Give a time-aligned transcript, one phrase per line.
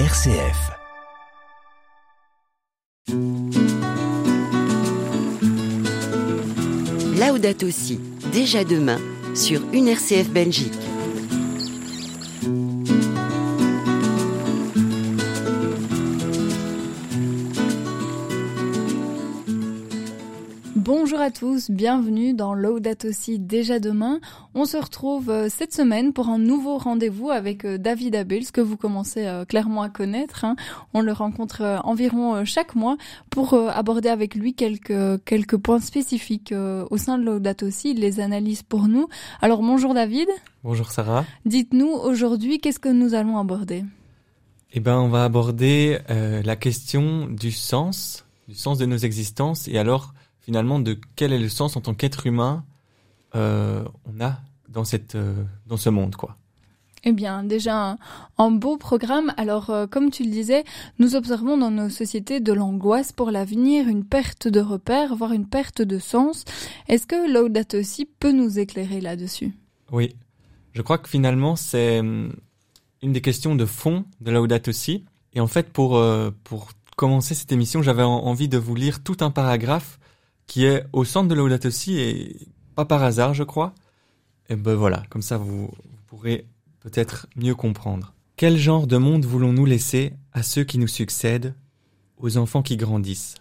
[0.00, 0.72] RCF.
[7.16, 8.00] Laudato Si,
[8.32, 8.98] déjà demain,
[9.36, 10.72] sur une RCF Belgique.
[21.24, 24.20] À tous, bienvenue dans Laudato Si déjà demain.
[24.54, 28.60] On se retrouve euh, cette semaine pour un nouveau rendez-vous avec euh, David Abels que
[28.60, 30.44] vous commencez euh, clairement à connaître.
[30.44, 30.54] hein.
[30.92, 32.98] On le rencontre environ chaque mois
[33.30, 37.92] pour aborder avec lui quelques quelques points spécifiques au sein de Laudato Si.
[37.92, 39.08] Il les analyse pour nous.
[39.40, 40.28] Alors bonjour David.
[40.62, 41.24] Bonjour Sarah.
[41.46, 43.82] Dites-nous aujourd'hui qu'est-ce que nous allons aborder?
[44.74, 49.68] Eh ben, on va aborder euh, la question du sens, du sens de nos existences,
[49.68, 50.12] et alors
[50.44, 52.64] finalement de quel est le sens en tant qu'être humain
[53.34, 56.36] euh, on a dans cette euh, dans ce monde, quoi.
[57.06, 57.98] Eh bien, déjà un,
[58.38, 59.34] un beau programme.
[59.36, 60.64] Alors, euh, comme tu le disais,
[60.98, 65.46] nous observons dans nos sociétés de l'angoisse pour l'avenir, une perte de repères, voire une
[65.46, 66.44] perte de sens.
[66.88, 69.52] Est-ce que Laudato Si peut nous éclairer là-dessus?
[69.92, 70.16] Oui,
[70.72, 72.32] je crois que finalement c'est hum,
[73.02, 75.04] une des questions de fond de Laudato Si.
[75.34, 79.02] Et en fait, pour euh, pour commencer cette émission, j'avais en- envie de vous lire
[79.02, 79.98] tout un paragraphe
[80.46, 82.36] qui est au centre de Laudato et
[82.74, 83.74] pas par hasard, je crois.
[84.48, 85.70] Et ben voilà, comme ça vous
[86.06, 86.46] pourrez
[86.80, 88.14] peut-être mieux comprendre.
[88.36, 91.54] Quel genre de monde voulons-nous laisser à ceux qui nous succèdent,
[92.18, 93.36] aux enfants qui grandissent?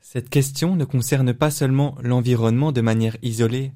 [0.00, 3.72] Cette question ne concerne pas seulement l'environnement de manière isolée,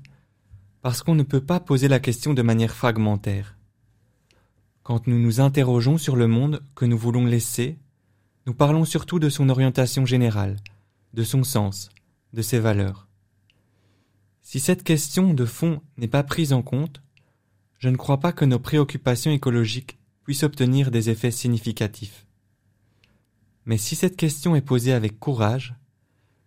[0.81, 3.57] parce qu'on ne peut pas poser la question de manière fragmentaire.
[4.83, 7.79] Quand nous nous interrogeons sur le monde que nous voulons laisser,
[8.47, 10.57] nous parlons surtout de son orientation générale,
[11.15, 11.91] de son sens,
[12.33, 13.09] de ses valeurs.
[14.43, 17.03] Si cette question de fond n'est pas prise en compte,
[17.79, 22.27] je ne crois pas que nos préoccupations écologiques puissent obtenir des effets significatifs.
[23.65, 25.75] Mais si cette question est posée avec courage,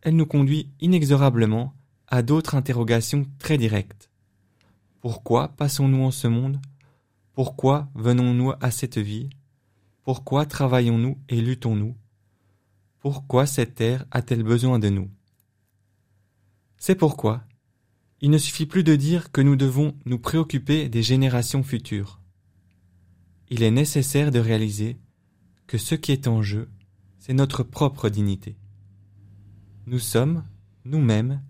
[0.02, 1.74] elle nous conduit inexorablement
[2.08, 4.10] à d'autres interrogations très directes.
[5.02, 6.60] Pourquoi passons-nous en ce monde?
[7.34, 9.30] Pourquoi venons-nous à cette vie?
[10.04, 11.96] Pourquoi travaillons-nous et luttons-nous?
[13.06, 15.12] Pourquoi cette terre a-t-elle besoin de nous?
[16.80, 17.44] C'est pourquoi
[18.20, 22.20] il ne suffit plus de dire que nous devons nous préoccuper des générations futures.
[23.48, 24.98] Il est nécessaire de réaliser
[25.68, 26.68] que ce qui est en jeu,
[27.20, 28.58] c'est notre propre dignité.
[29.86, 30.44] Nous sommes,
[30.84, 31.44] nous-mêmes,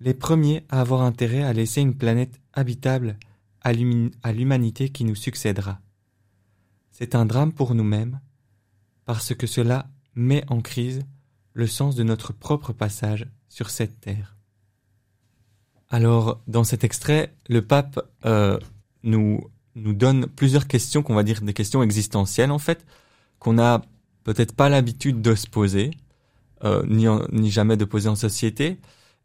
[0.00, 3.18] les premiers à avoir intérêt à laisser une planète habitable
[3.62, 5.80] à l'humanité qui nous succédera.
[6.90, 8.20] C'est un drame pour nous-mêmes,
[9.06, 11.02] parce que cela met en crise
[11.52, 14.36] le sens de notre propre passage sur cette terre.
[15.88, 18.58] Alors, dans cet extrait, le pape euh,
[19.02, 19.40] nous,
[19.74, 22.86] nous donne plusieurs questions, qu'on va dire des questions existentielles en fait,
[23.38, 23.82] qu'on n'a
[24.22, 25.90] peut-être pas l'habitude de se poser,
[26.64, 28.78] euh, ni, ni jamais de poser en société,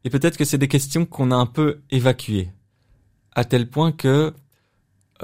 [0.04, 2.50] et peut-être que c'est des questions qu'on a un peu évacuées,
[3.34, 4.34] à tel point que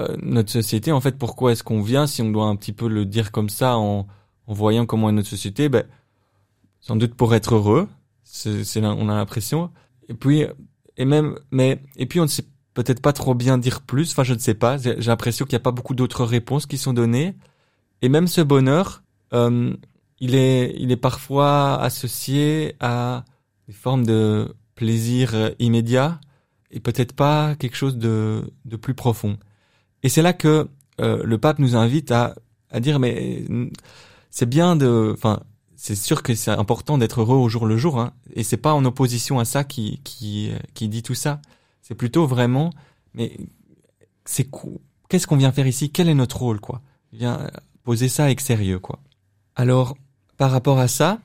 [0.00, 2.88] euh, notre société, en fait, pourquoi est-ce qu'on vient, si on doit un petit peu
[2.88, 4.06] le dire comme ça, en,
[4.46, 5.84] en voyant comment est notre société, ben,
[6.80, 7.88] sans doute pour être heureux,
[8.24, 9.70] c'est, on a l'impression,
[10.08, 10.46] et puis,
[10.96, 12.44] et même, mais, et puis on ne sait
[12.74, 15.62] peut-être pas trop bien dire plus, enfin je ne sais pas, j'ai, l'impression qu'il n'y
[15.62, 17.34] a pas beaucoup d'autres réponses qui sont données,
[18.00, 19.74] et même ce bonheur, euh,
[20.20, 23.24] il est, il est parfois associé à
[23.68, 26.20] des formes de plaisir immédiat
[26.70, 29.36] et peut-être pas quelque chose de, de plus profond.
[30.02, 30.68] Et c'est là que
[31.00, 32.34] euh, le pape nous invite à,
[32.70, 33.44] à dire mais
[34.32, 35.40] c'est bien de, enfin
[35.76, 38.72] c'est sûr que c'est important d'être heureux au jour le jour, hein, et c'est pas
[38.74, 41.40] en opposition à ça qui qui qui dit tout ça.
[41.82, 42.70] C'est plutôt vraiment,
[43.14, 43.36] mais
[44.24, 44.48] c'est
[45.08, 45.90] qu'est-ce qu'on vient faire ici?
[45.90, 46.80] Quel est notre rôle quoi?
[47.12, 47.48] Il vient
[47.84, 48.98] poser ça avec sérieux quoi.
[49.54, 49.96] Alors
[50.38, 51.18] par rapport à ça,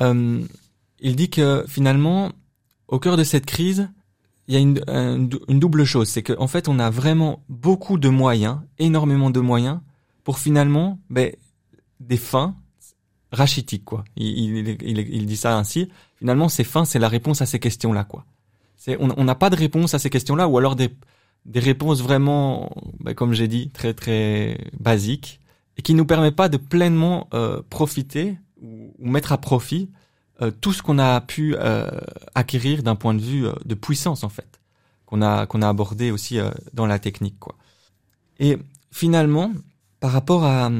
[0.00, 0.40] euh,
[1.00, 2.32] il dit que finalement
[2.88, 3.88] au cœur de cette crise,
[4.46, 7.98] il y a une, un- une double chose, c'est qu'en fait on a vraiment beaucoup
[7.98, 9.80] de moyens, énormément de moyens
[10.22, 11.32] pour finalement ben,
[12.08, 12.54] des fins
[13.32, 14.04] rachitiques quoi.
[14.16, 15.88] Il, il, il, il dit ça ainsi.
[16.18, 18.24] Finalement ces fins c'est la réponse à ces questions là quoi.
[18.76, 20.90] C'est on n'a pas de réponse à ces questions là ou alors des
[21.46, 22.70] des réponses vraiment
[23.00, 25.40] ben, comme j'ai dit très très basiques
[25.76, 29.90] et qui nous permet pas de pleinement euh, profiter ou, ou mettre à profit
[30.42, 31.88] euh, tout ce qu'on a pu euh,
[32.34, 34.60] acquérir d'un point de vue euh, de puissance en fait
[35.06, 37.56] qu'on a qu'on a abordé aussi euh, dans la technique quoi.
[38.38, 38.58] Et
[38.90, 39.52] finalement
[40.00, 40.70] par rapport à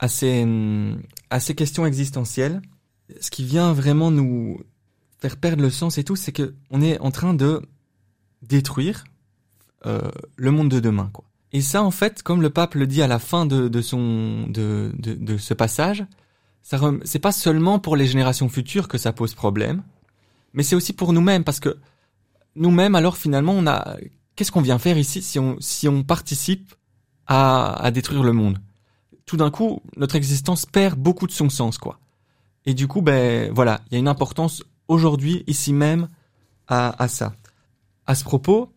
[0.00, 0.46] à ces
[1.28, 2.60] à ces questions existentielles,
[3.20, 4.58] ce qui vient vraiment nous
[5.20, 7.62] faire perdre le sens et tout, c'est que on est en train de
[8.42, 9.04] détruire
[9.86, 11.24] euh, le monde de demain quoi.
[11.52, 14.46] Et ça, en fait, comme le pape le dit à la fin de, de son
[14.48, 16.06] de, de, de ce passage,
[16.62, 19.82] ça c'est pas seulement pour les générations futures que ça pose problème,
[20.54, 21.76] mais c'est aussi pour nous-mêmes parce que
[22.56, 23.96] nous-mêmes, alors finalement, on a
[24.34, 26.74] qu'est-ce qu'on vient faire ici si on si on participe
[27.26, 28.58] à, à détruire le monde?
[29.30, 32.00] Tout d'un coup, notre existence perd beaucoup de son sens, quoi.
[32.66, 36.08] Et du coup, ben voilà, il y a une importance aujourd'hui, ici même,
[36.66, 37.36] à, ça.
[38.08, 38.72] À ce propos,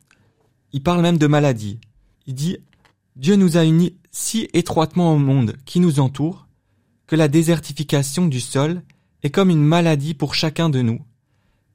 [0.71, 1.79] il parle même de maladie.
[2.27, 2.59] Il dit
[3.15, 6.47] Dieu nous a unis si étroitement au monde qui nous entoure
[7.07, 8.83] que la désertification du sol
[9.23, 11.01] est comme une maladie pour chacun de nous,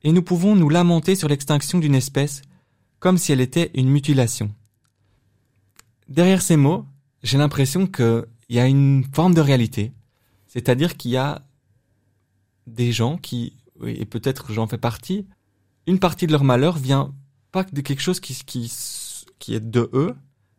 [0.04, 2.42] et nous pouvons nous lamenter sur l'extinction d'une espèce
[3.00, 4.54] comme si elle était une mutilation.
[6.06, 6.84] Derrière ces mots,
[7.25, 7.88] j'ai l'impression
[8.48, 9.92] qu'il y a une forme de réalité,
[10.46, 11.42] c'est-à-dire qu'il y a
[12.66, 15.26] des gens qui, et peut-être j'en fais partie,
[15.86, 17.14] une partie de leur malheur vient
[17.52, 18.72] pas de quelque chose qui, qui,
[19.38, 20.14] qui est de eux,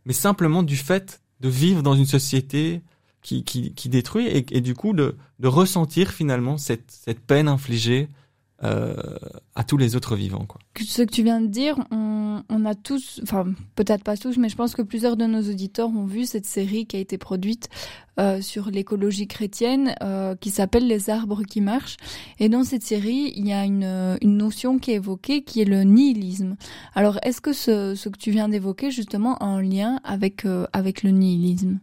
[0.06, 2.82] mais simplement du fait de vivre dans une société
[3.22, 7.48] qui, qui, qui détruit et, et, du coup de, de ressentir finalement cette, cette peine
[7.48, 8.08] infligée
[8.64, 8.94] euh,
[9.56, 10.46] à tous les autres vivants.
[10.46, 10.60] Quoi.
[10.78, 13.46] Ce que tu viens de dire, on, on a tous, enfin
[13.76, 16.86] peut-être pas tous, mais je pense que plusieurs de nos auditeurs ont vu cette série
[16.86, 17.70] qui a été produite
[18.20, 21.98] euh, sur l'écologie chrétienne euh, qui s'appelle Les arbres qui marchent.
[22.40, 25.66] Et dans cette série, il y a une, une notion qui est évoquée qui est
[25.66, 26.58] le nihilisme.
[26.96, 30.68] Alors est-ce que ce, ce que tu viens d'évoquer justement a un lien avec, euh,
[30.74, 31.80] avec le nihilisme?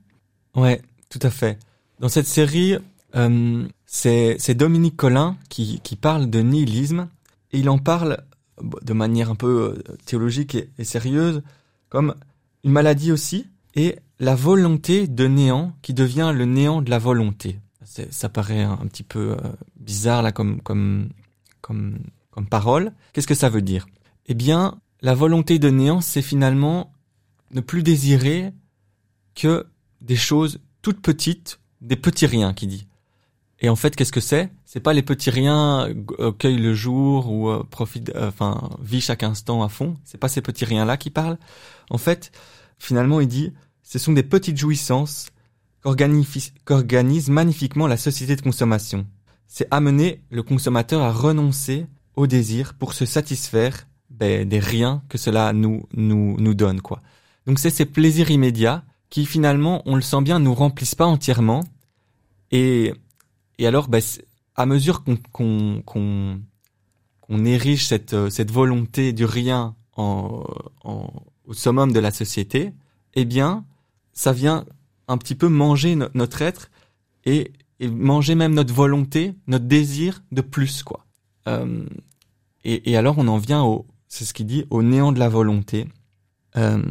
[0.54, 1.58] Ouais, tout à fait.
[2.00, 2.76] Dans cette série,
[3.14, 7.08] euh, c'est Dominique Collin qui, qui, parle de nihilisme
[7.52, 8.24] et il en parle
[8.60, 11.42] de manière un peu euh, théologique et, sérieuse
[11.88, 12.14] comme
[12.64, 17.60] une maladie aussi et la volonté de néant qui devient le néant de la volonté.
[18.10, 21.10] Ça paraît un, un, petit peu euh, bizarre là comme comme
[21.60, 21.98] comme
[22.30, 22.92] comme parole.
[23.12, 23.86] Qu'est-ce que ça veut dire?
[24.26, 26.92] Eh bien, la volonté de néant, c'est finalement
[27.52, 28.52] ne plus désirer
[29.34, 29.66] que
[30.00, 32.85] des choses toutes petites, des petits riens qui dit.
[33.60, 34.50] Et en fait, qu'est-ce que c'est?
[34.64, 35.88] C'est pas les petits riens
[36.18, 39.96] euh, cueillent le jour ou euh, profite, euh, enfin vit chaque instant à fond.
[40.04, 41.38] C'est pas ces petits riens là qui parlent.
[41.88, 42.32] En fait,
[42.78, 45.28] finalement, il dit, ce sont des petites jouissances
[45.82, 49.06] qu'organise magnifiquement la société de consommation.
[49.46, 51.86] C'est amener le consommateur à renoncer
[52.16, 57.02] au désir pour se satisfaire ben, des riens que cela nous nous nous donne quoi.
[57.46, 61.62] Donc c'est ces plaisirs immédiats qui finalement, on le sent bien, nous remplissent pas entièrement
[62.50, 62.92] et
[63.58, 63.98] et alors, bah,
[64.54, 70.44] à mesure qu'on qu'on érige cette euh, cette volonté du rien en,
[70.84, 71.10] en,
[71.46, 72.72] au summum de la société,
[73.14, 73.64] eh bien,
[74.12, 74.64] ça vient
[75.08, 76.70] un petit peu manger no notre être
[77.24, 81.06] et, et, manger même notre volonté, notre désir de plus, quoi.
[81.48, 81.84] Euh,
[82.64, 85.28] et, et, alors, on en vient au, c'est ce qu'il dit, au néant de la
[85.28, 85.86] volonté.
[86.56, 86.82] Euh,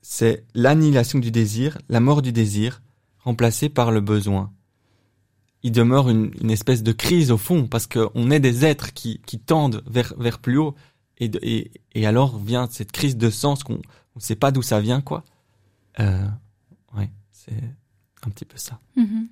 [0.00, 2.82] c'est l'annihilation du désir, la mort du désir,
[3.18, 4.52] remplacée par le besoin
[5.62, 9.20] il demeure une, une, espèce de crise au fond parce qu'on est des êtres qui,
[9.26, 10.74] qui tendent vers, vers plus haut
[11.18, 13.74] et, et, et alors vient cette crise de sens qu'on
[14.16, 15.24] ne sait pas d'où ça vient quoi.
[16.00, 16.26] Euh,
[16.96, 17.52] ouais, c'est
[18.24, 18.80] un petit peu ça.
[18.96, 19.28] -hmm.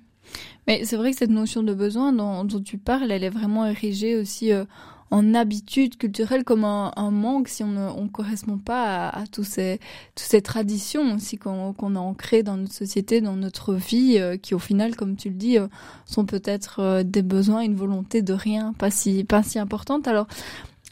[0.67, 3.65] Mais c'est vrai que cette notion de besoin dont, dont, tu parles, elle est vraiment
[3.65, 4.65] érigée aussi euh,
[5.11, 9.27] en habitude culturelle comme un, un manque si on ne on correspond pas à, à
[9.27, 9.79] tous ces
[10.15, 14.37] toutes ces traditions aussi qu'on qu a ancrées dans notre société dans notre vie euh,
[14.37, 15.67] qui au final comme tu le dis euh,
[16.05, 20.07] sont peut-être euh, des besoins une volonté de rien pas si pas si importante.
[20.07, 20.27] Alors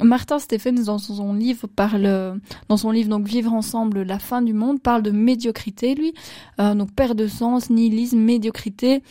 [0.01, 2.39] Martin Stephens dans son livre parle
[2.69, 6.13] dans son livre donc vivre ensemble la fin du monde parle de médiocrité lui.
[6.59, 9.03] Euh, donc perte de sens nihilisme médiocrité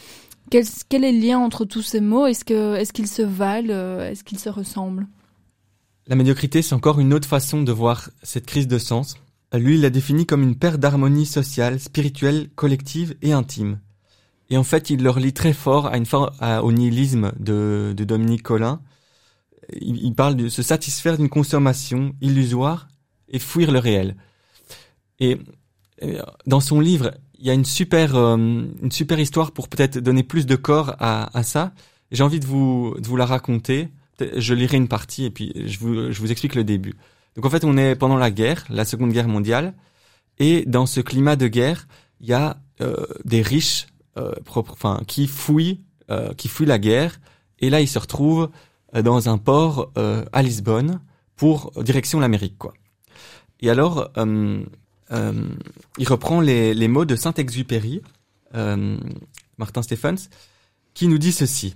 [0.50, 2.26] quel, est le lien entre tous ces mots?
[2.26, 5.06] Est-ce que est-ce qu'ils se valent Est-ce qu'ils se ressemblent?
[6.06, 9.16] La médiocrité, c'est encore une autre façon de voir cette crise de sens.
[9.52, 13.80] Lui, il la définit comme une perte d'harmonie sociale, spirituelle, collective et intime.
[14.50, 16.06] Et en fait, il le relie très fort à une
[16.40, 18.80] à, au nihilisme de, de Dominique Collin.
[19.80, 22.88] Il, il, parle de se satisfaire d'une consommation illusoire
[23.28, 24.16] et fuir le réel.
[25.20, 25.38] Et
[26.46, 30.22] dans son livre, il y a une super euh, une super histoire pour peut-être donner
[30.22, 31.72] plus de corps à, à ça.
[32.10, 33.88] J'ai envie de vous de vous la raconter.
[34.36, 36.94] Je lirai une partie et puis je vous je vous explique le début.
[37.36, 39.74] Donc en fait, on est pendant la guerre, la Seconde Guerre mondiale,
[40.40, 41.86] et dans ce climat de guerre,
[42.20, 45.80] il y a euh, des riches euh, propres, enfin qui fouillent
[46.10, 47.20] euh, qui fuient la guerre,
[47.60, 48.50] et là ils se retrouvent
[48.96, 49.92] euh, dans un port
[50.32, 51.00] à Lisbonne
[51.36, 52.74] pour direction l'Amérique quoi.
[53.60, 54.64] Et alors euh,
[55.10, 58.02] il reprend les, les mots de Saint-Exupéry,
[58.54, 58.98] euh,
[59.56, 60.28] Martin Stephens,
[60.94, 61.74] qui nous dit ceci.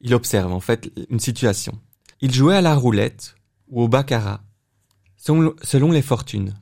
[0.00, 1.78] Il observe en fait une situation.
[2.20, 3.36] Il jouait à la roulette
[3.68, 4.42] ou au baccarat,
[5.16, 6.54] selon, selon les fortunes.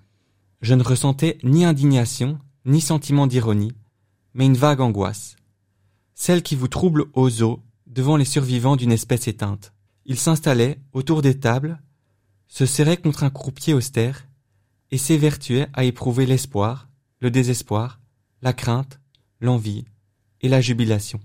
[0.60, 3.72] Je ne ressentais ni indignation ni sentiment d'ironie,
[4.34, 5.36] mais une vague angoisse.
[6.14, 9.72] Celle qui vous trouble aux os devant les survivants d'une espèce éteinte.
[10.04, 11.80] Ils s'installaient autour des tables,
[12.48, 14.26] se serraient contre un croupier austère,
[14.90, 16.88] et s'évertuaient à éprouver l'espoir,
[17.20, 18.00] le désespoir,
[18.42, 19.00] la crainte,
[19.40, 19.84] l'envie
[20.40, 21.20] et la jubilation.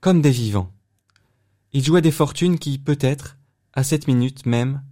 [0.00, 0.72] Comme des vivants.
[1.72, 3.38] Ils jouaient des fortunes qui, peut-être,
[3.72, 4.82] à cette minute même,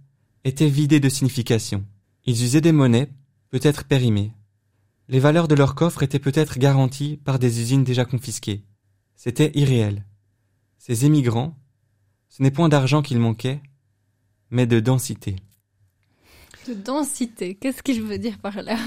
[0.43, 1.85] étaient vidées de signification.
[2.25, 3.09] Ils usaient des monnaies,
[3.49, 4.33] peut-être périmées.
[5.09, 8.63] Les valeurs de leurs coffres étaient peut-être garanties par des usines déjà confisquées.
[9.15, 10.05] C'était irréel.
[10.77, 11.57] Ces émigrants,
[12.29, 13.61] ce n'est point d'argent qu'il manquait,
[14.51, 15.37] mais de densité.
[16.67, 18.77] De densité, qu'est-ce qu'il veut dire par là?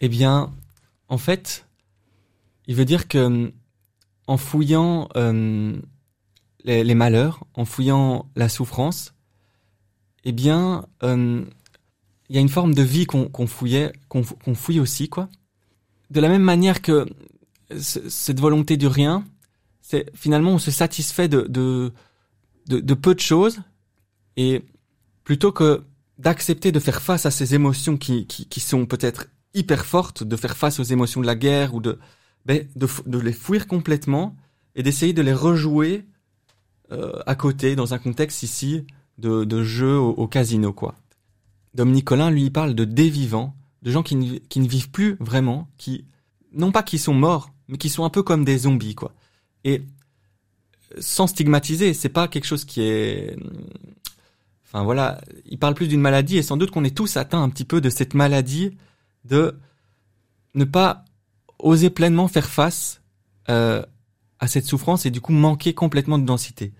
[0.00, 0.50] Eh bien,
[1.08, 1.66] en fait,
[2.66, 3.52] il veut dire que
[4.26, 5.76] en fouillant euh,
[6.64, 9.12] les, malheurs, en fouillant la souffrance,
[10.24, 11.44] eh bien, euh,
[12.30, 15.28] il y a une forme de vie qu'on fouillait, qu'on fouille aussi, quoi.
[16.10, 17.06] De la même manière que
[17.78, 19.24] cette volonté du rien,
[19.82, 21.92] c'est finalement on se satisfait de,
[22.66, 23.60] peu de choses
[24.36, 24.64] et
[25.24, 25.84] plutôt que
[26.20, 30.36] d'accepter de faire face à ces émotions qui, qui, qui sont peut-être hyper fortes, de
[30.36, 31.98] faire face aux émotions de la guerre ou de,
[32.46, 34.36] ben, de, de les fuir complètement
[34.74, 36.04] et d'essayer de les rejouer
[36.92, 38.84] euh, à côté dans un contexte ici
[39.18, 40.94] de, de jeu au, casino quoi.
[41.74, 45.68] Dominique Collin lui parle de dévivants, de gens qui ne, qui ne vivent plus vraiment,
[45.78, 46.04] qui
[46.52, 49.14] non pas qui sont morts, mais qui sont un peu comme des zombies quoi.
[49.64, 49.82] Et
[50.98, 53.36] sans stigmatiser, c'est pas quelque chose qui est
[54.72, 57.48] enfin voilà, il parle plus d'une maladie et sans doute qu'on est tous atteints un
[57.48, 58.76] petit peu de cette maladie
[59.24, 59.58] de
[60.54, 61.04] ne pas
[61.58, 63.02] oser pleinement faire face
[63.48, 63.82] euh,
[64.38, 66.72] à cette souffrance et du coup manquer complètement de densité.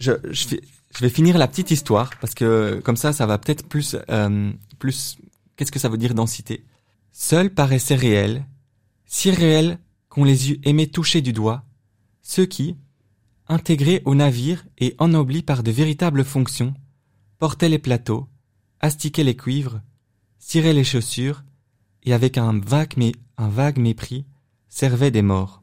[0.00, 0.56] Je, je,
[0.94, 4.52] je vais finir la petite histoire parce que comme ça, ça va peut-être plus, euh,
[4.78, 5.18] plus.
[5.56, 6.64] Qu'est-ce que ça veut dire densité?
[7.12, 8.44] Seuls paraissaient réels,
[9.06, 9.78] si réels
[10.08, 11.64] qu'on les eût aimés toucher du doigt,
[12.22, 12.76] ceux qui,
[13.48, 16.74] intégrés au navire et ennoblis par de véritables fonctions,
[17.44, 18.26] portaient les plateaux,
[18.80, 19.82] astiquaient les cuivres,
[20.38, 21.44] ciraient les chaussures,
[22.02, 22.94] et avec un vague,
[23.36, 24.24] un vague mépris,
[24.70, 25.60] servaient des morts.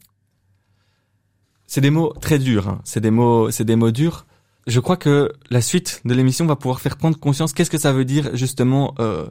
[1.66, 2.82] C'est des mots très durs, hein.
[2.84, 4.28] c'est des mots, c'est des mots durs.
[4.68, 7.94] Je crois que la suite de l'émission va pouvoir faire prendre conscience qu'est-ce que ça
[7.94, 9.28] veut dire justement euh,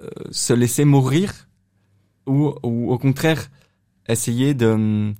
[0.00, 1.50] euh, se laisser mourir
[2.24, 3.50] ou, ou au contraire
[4.08, 5.12] essayer de,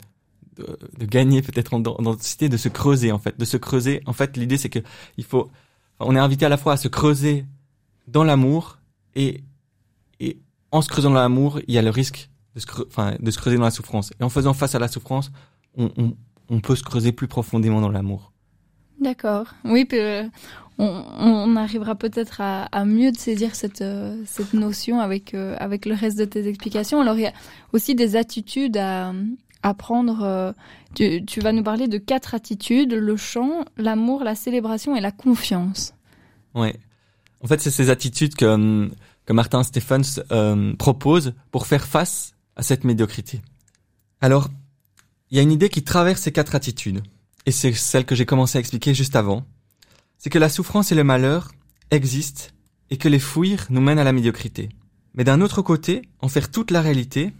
[0.57, 4.01] de, de gagner peut-être en densité, de se creuser en fait, de se creuser.
[4.07, 4.79] En fait, l'idée c'est que
[5.19, 5.51] il faut,
[6.01, 7.45] on est invité à la fois à se creuser
[8.09, 8.79] dans l'amour
[9.15, 9.43] et
[10.21, 10.39] et
[10.71, 13.39] en se creusant dans l'amour, il y a le risque de se, enfin, de se
[13.39, 14.13] creuser dans la souffrance.
[14.21, 15.31] Et en faisant face à la souffrance,
[15.77, 16.15] on, on,
[16.49, 18.33] on peut se creuser plus profondément dans l'amour.
[19.01, 19.47] D'accord.
[19.65, 19.99] Oui, puis,
[20.79, 25.57] on, on, arrivera peut-être à, à, mieux de saisir cette, euh, cette notion avec, euh,
[25.59, 27.01] avec le reste de tes explications.
[27.01, 27.33] Alors, il y a
[27.73, 29.13] aussi des attitudes à,
[29.65, 30.55] à prendre.
[30.95, 35.11] Tu, tu, vas nous parler de quatre attitudes, le chant, l'amour, la célébration et la
[35.11, 35.95] confiance.
[36.55, 36.69] Oui.
[37.43, 38.89] En fait, c'est ces attitudes que,
[39.27, 40.23] que Martin Stephens
[40.79, 43.41] propose pour faire face à cette médiocrité.
[44.21, 44.49] Alors,
[45.31, 47.03] il y a une idée qui traverse ces quatre attitudes,
[47.47, 49.45] et c'est celle que j'ai commencé à expliquer juste avant.
[50.19, 51.53] C'est que la souffrance et le malheur
[51.91, 52.45] existent
[52.91, 54.69] et que les fuir nous mènent à la médiocrité.
[55.15, 57.33] Mais d'un autre côté, en faire toute la réalité,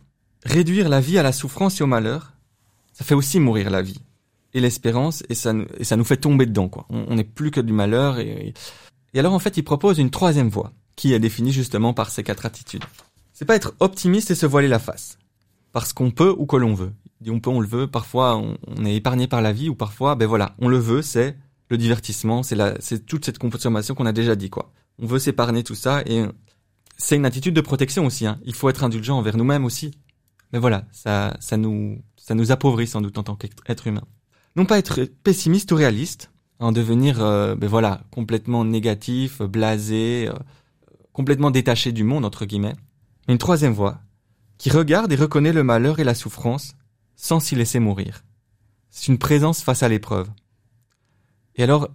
[0.45, 2.33] réduire la vie à la souffrance et au malheur,
[2.93, 4.01] ça fait aussi mourir la vie
[4.53, 6.87] et l'espérance et ça, nous fait tomber dedans quoi.
[6.91, 8.55] On n'est plus que du malheur et,
[9.13, 12.23] et alors en fait il propose une troisième voie qui est définie justement par ces
[12.23, 12.85] quatre attitudes.
[13.33, 15.19] C'est pas être optimiste et se voiler la face
[15.73, 16.93] parce qu'on peut ou que l'on veut
[17.31, 17.87] on peut, on le veut.
[17.87, 21.03] Parfois, on, est épargné par la vie, ou parfois, ben voilà, on le veut.
[21.03, 21.37] C'est
[21.71, 24.73] le divertissement, c'est la, c'est toute cette consommation qu'on a déjà dit, quoi.
[24.99, 26.25] On veut s'épargner tout ça, et
[26.97, 28.27] c'est une attitude de protection aussi.
[28.27, 28.39] Hein.
[28.45, 29.93] Il faut être indulgent envers nous-mêmes aussi.
[30.55, 34.05] Mais voilà, ça, ça nous, ça nous appauvrit sans doute en tant qu'être humain.
[34.57, 36.31] Non pas être pessimiste ou réaliste,
[36.61, 40.33] en devenir, euh, ben voilà, complètement négatif, blasé, euh,
[41.13, 42.77] complètement détaché du monde entre guillemets.
[43.27, 44.01] Une troisième voie,
[44.57, 46.75] qui regarde et reconnaît le malheur et la souffrance
[47.17, 48.23] sans s'y laisser mourir.
[48.91, 50.31] C'est une présence face à l'épreuve.
[51.57, 51.89] Et alors,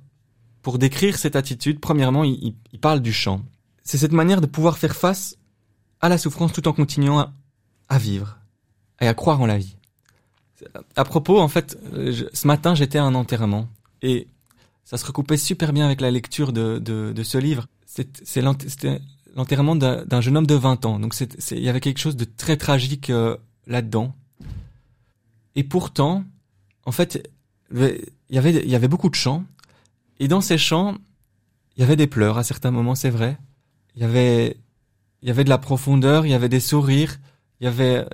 [0.61, 3.41] pour décrire cette attitude, premièrement, il, parle du chant.
[3.83, 5.37] C'est cette manière de pouvoir faire face
[6.01, 7.31] à la souffrance tout en continuant
[7.87, 8.38] à, vivre
[9.01, 9.75] et à croire en la vie.
[10.95, 11.77] À propos, en fait,
[12.33, 13.67] ce matin, j'étais à un enterrement
[14.01, 14.27] et
[14.83, 17.67] ça se recoupait super bien avec la lecture de, de, ce livre.
[17.85, 18.41] C'est
[19.35, 20.99] l'enterrement d'un jeune homme de 20 ans.
[20.99, 21.15] Donc
[21.51, 23.37] il y avait quelque chose de très tragique euh,
[23.67, 24.15] là-dedans.
[25.55, 26.23] Et pourtant,
[26.85, 27.29] en fait,
[27.71, 29.43] il y avait, il y avait beaucoup de chants.
[30.19, 30.97] Et dans ces chants,
[31.77, 33.37] il y avait des pleurs à certains moments, c'est vrai.
[33.95, 34.57] Il y avait
[35.21, 37.19] il y avait de la profondeur, il y avait des sourires,
[37.59, 38.05] il y avait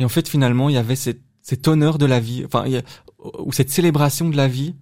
[0.00, 2.64] et en fait finalement il y avait cette, cet honneur de la vie, enfin
[3.38, 4.74] ou cette célébration de la vie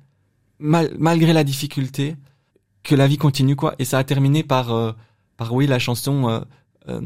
[0.61, 2.17] malgré la difficulté
[2.85, 3.75] que la vie continue quoi.
[3.79, 4.93] Et ça a terminé par euh,
[5.37, 6.41] par oui la chanson euh,
[6.89, 7.01] euh,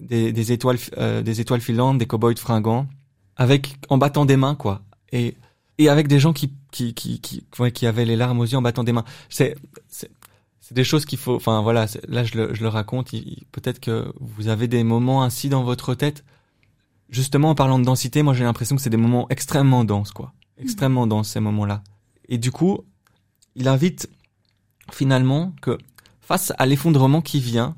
[0.00, 0.78] des, des, étoiles
[1.24, 2.86] des étoiles filantes, des cowboys fringants,
[3.36, 4.82] avec en battant des mains quoi.
[5.12, 5.36] Et
[5.78, 7.44] et avec des gens qui qui qui qui,
[7.74, 9.04] qui avaient les larmes aux yeux en battant des mains.
[9.28, 9.56] C'est
[9.88, 11.34] c'est des choses qu'il faut.
[11.34, 13.10] Enfin voilà, là je le, je le raconte.
[13.52, 16.24] Peut-être que vous avez des moments ainsi dans votre tête.
[17.08, 20.32] Justement, en parlant de densité, moi j'ai l'impression que c'est des moments extrêmement denses, quoi.
[20.58, 21.82] Extrêmement denses ces moments-là.
[22.28, 22.80] Et du coup,
[23.54, 24.08] il invite
[24.90, 25.78] finalement que
[26.20, 27.76] face à l'effondrement qui vient,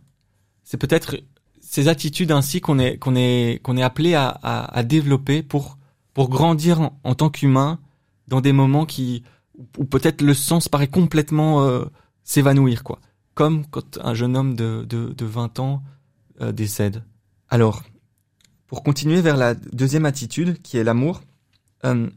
[0.64, 1.16] c'est peut-être
[1.60, 5.76] ces attitudes ainsi qu'on est qu'on est qu'on est appelé à, à, à, développer pour
[6.14, 7.78] pour grandir en, en tant qu'humain
[8.26, 9.22] dans des moments qui
[9.76, 11.84] où peut-être le sens paraît complètement euh,
[12.24, 13.00] s'évanouir, quoi.
[13.34, 15.82] Comme quand un jeune homme de, de, de 20 ans
[16.40, 17.04] euh, décède.
[17.48, 17.82] Alors,
[18.68, 21.22] pour continuer vers la deuxième attitude, qui est l'amour,
[21.84, 22.08] euh,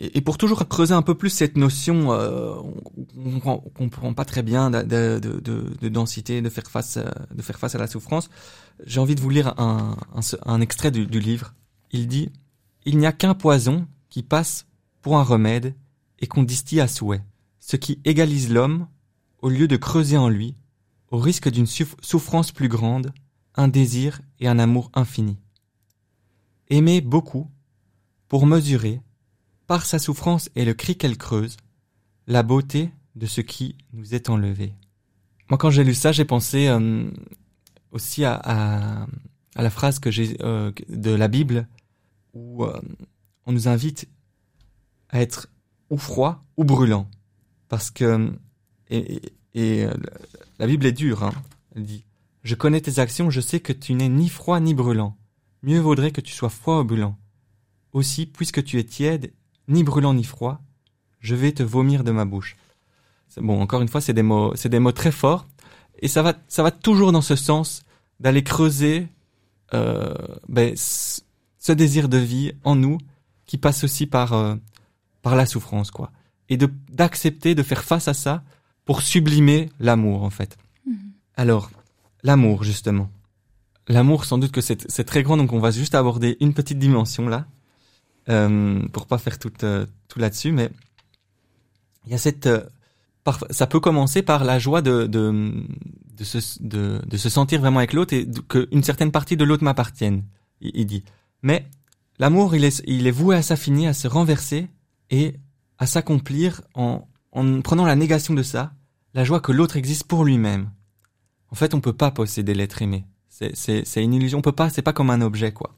[0.00, 2.56] et, pour toujours creuser un peu plus cette notion, euh,
[3.16, 6.98] on, on, comprend pas très bien de, de, de, de, densité, de faire face,
[7.32, 8.28] de faire face à la souffrance.
[8.84, 11.54] J'ai envie de vous lire un, un, un extrait du, du livre.
[11.92, 12.30] Il dit
[12.84, 14.66] Il n'y a qu'un poison qui passe
[15.00, 15.74] pour un remède
[16.18, 17.22] et qu'on distille à souhait.
[17.60, 18.88] Ce qui égalise l'homme
[19.40, 20.56] au lieu de creuser en lui,
[21.10, 23.12] au risque d'une souffrance plus grande,
[23.54, 25.38] un désir et un amour infini.
[26.70, 27.50] Aimer beaucoup,
[28.28, 29.00] pour mesurer,
[29.66, 31.56] par sa souffrance et le cri qu'elle creuse,
[32.26, 34.74] la beauté de ce qui nous est enlevé.
[35.50, 37.04] Moi, quand j'ai lu ça, j'ai pensé euh,
[37.90, 39.06] aussi à, à,
[39.62, 41.68] la phrase que j'ai euh, de la Bible
[42.32, 42.80] où euh,
[43.46, 44.08] on nous invite
[45.10, 45.48] à être
[45.90, 47.08] ou froid ou brûlant,
[47.68, 48.32] parce que
[48.88, 49.20] et,
[49.54, 49.86] et,
[50.58, 51.22] la Bible est dure.
[51.22, 51.32] Hein.
[51.76, 52.04] Elle dit
[52.42, 55.16] Je connais tes actions, je sais que tu n'es ni froid ni brûlant.
[55.64, 57.16] Mieux vaudrait que tu sois froid ou brûlant.
[57.94, 59.32] Aussi, puisque tu es tiède,
[59.66, 60.60] ni brûlant ni froid,
[61.20, 62.56] je vais te vomir de ma bouche.
[63.38, 65.46] Bon, encore une fois, c'est des mots, c'est des mots très forts,
[66.00, 67.82] et ça va, ça va toujours dans ce sens
[68.20, 69.08] d'aller creuser
[69.72, 70.14] euh,
[70.50, 72.98] ben, ce désir de vie en nous
[73.46, 74.56] qui passe aussi par euh,
[75.22, 76.12] par la souffrance, quoi,
[76.50, 78.44] et de d'accepter de faire face à ça
[78.84, 80.58] pour sublimer l'amour en fait.
[80.86, 81.12] Mhm.
[81.36, 81.70] Alors,
[82.22, 83.08] l'amour justement.
[83.88, 87.28] L'amour, sans doute que c'est très grand, donc on va juste aborder une petite dimension
[87.28, 87.46] là,
[88.30, 90.70] euh, pour pas faire tout, euh, tout là-dessus, mais
[92.06, 92.46] il y a cette...
[92.46, 92.62] Euh,
[93.50, 95.52] ça peut commencer par la joie de, de,
[96.14, 99.64] de, se, de, de se sentir vraiment avec l'autre et qu'une certaine partie de l'autre
[99.64, 100.24] m'appartienne,
[100.60, 101.04] il, il, dit.
[101.42, 101.66] Mais
[102.18, 104.68] l'amour, il est, il est voué à s'affiner, à se renverser
[105.08, 105.36] et
[105.78, 108.72] à s'accomplir en, en prenant la négation de ça,
[109.14, 110.70] la joie que l'autre existe pour lui-même.
[111.50, 113.06] En fait, on peut pas posséder l'être aimé.
[113.34, 114.38] C'est une illusion.
[114.38, 115.76] On peut pas, c'est pas comme un objet, quoi.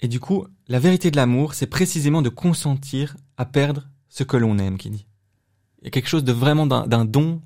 [0.00, 4.36] Et du coup, la vérité de l'amour, c'est précisément de consentir à perdre ce que
[4.36, 5.06] l'on aime, qui dit.
[5.80, 7.40] Il y a quelque chose de vraiment d'un don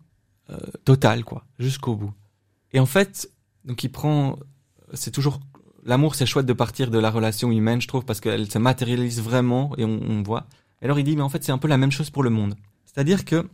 [0.51, 2.13] euh, total, quoi, jusqu'au bout.
[2.73, 3.31] Et en fait,
[3.65, 4.39] donc il prend,
[4.93, 5.41] c'est toujours
[5.85, 9.23] l'amour, c'est chouette de partir de la relation humaine, je trouve, parce qu'elle se matérialise
[9.23, 10.47] vraiment et on, on voit.
[10.83, 12.31] Et alors il dit, mais en fait, c'est un peu la même chose pour le
[12.31, 12.57] monde.
[12.85, 13.49] C'est-à-dire que,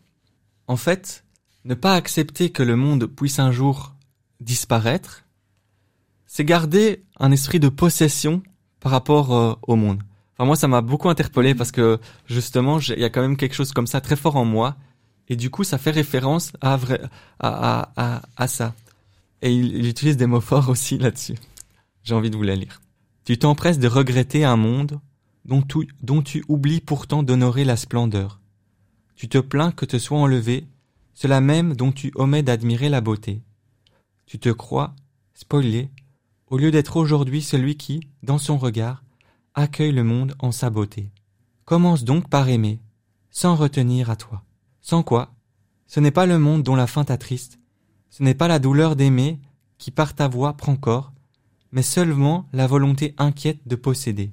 [0.67, 1.25] en fait,
[1.65, 3.95] ne pas accepter que le monde puisse un jour
[4.41, 5.25] disparaître,
[6.35, 8.43] c'est garder un esprit de possession
[8.81, 10.03] par rapport euh, au monde.
[10.33, 13.55] Enfin moi ça m'a beaucoup interpellé parce que justement il y a quand même quelque
[13.55, 14.77] chose comme ça très fort en moi
[15.29, 17.03] et du coup ça fait référence à vrai,
[17.39, 18.73] à, à, à, ça.
[19.43, 21.35] Et il, il, utilise des mots forts aussi là-dessus.
[22.03, 22.81] J'ai envie de vous la lire.
[23.27, 25.01] Tu t'empresses de regretter un monde
[25.45, 28.41] dont tu, dont tu oublies pourtant d'honorer la splendeur.
[29.17, 30.65] Tu te plains que te soit enlevé
[31.13, 33.43] cela même dont tu omets d'admirer la beauté.
[34.25, 34.95] Tu te crois,
[35.35, 35.91] spoilé,
[36.53, 39.03] au lieu d'être aujourd'hui celui qui, dans son regard,
[39.55, 41.11] accueille le monde en sa beauté.
[41.65, 42.79] Commence donc par aimer,
[43.31, 44.45] sans retenir à toi.
[44.83, 45.33] Sans quoi,
[45.87, 47.59] ce n'est pas le monde dont la fin t'attriste,
[48.11, 49.41] ce n'est pas la douleur d'aimer
[49.79, 51.15] qui par ta voix prend corps,
[51.71, 54.31] mais seulement la volonté inquiète de posséder.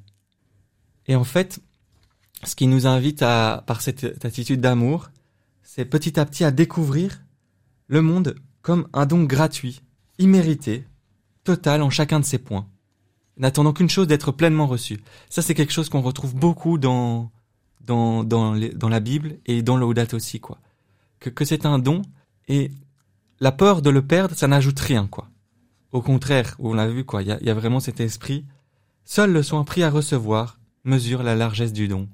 [1.08, 1.62] Et en fait,
[2.44, 5.10] ce qui nous invite à, par cette attitude d'amour,
[5.64, 7.24] c'est petit à petit à découvrir
[7.88, 9.84] le monde comme un don gratuit,
[10.18, 10.86] immérité,
[11.56, 12.68] total en chacun de ses points,
[13.38, 15.00] n'attendant qu'une chose d'être pleinement reçu.
[15.30, 17.32] Ça, c'est quelque chose qu'on retrouve beaucoup dans
[17.82, 20.58] dans dans, dans la Bible et dans l'Audate aussi, quoi.
[21.20, 22.02] Que, que c'est un don
[22.48, 22.72] et
[23.40, 25.28] la peur de le perdre, ça n'ajoute rien, quoi.
[25.92, 27.24] Au contraire, on l'a vu, quoi.
[27.24, 28.46] Il y a, y a vraiment cet esprit.
[29.06, 32.08] Seul le soin pris à recevoir mesure la largesse du don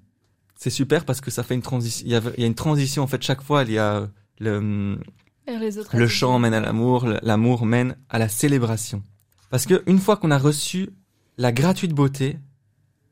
[0.55, 2.05] c'est super parce que ça fait une transition.
[2.07, 3.63] Il y, a, une transition en fait chaque fois.
[3.63, 4.97] Il y a le
[5.93, 9.03] le chant mène à l'amour, l'amour mène à la célébration.
[9.55, 10.89] Parce que une fois qu'on a reçu
[11.37, 12.37] la gratuite beauté,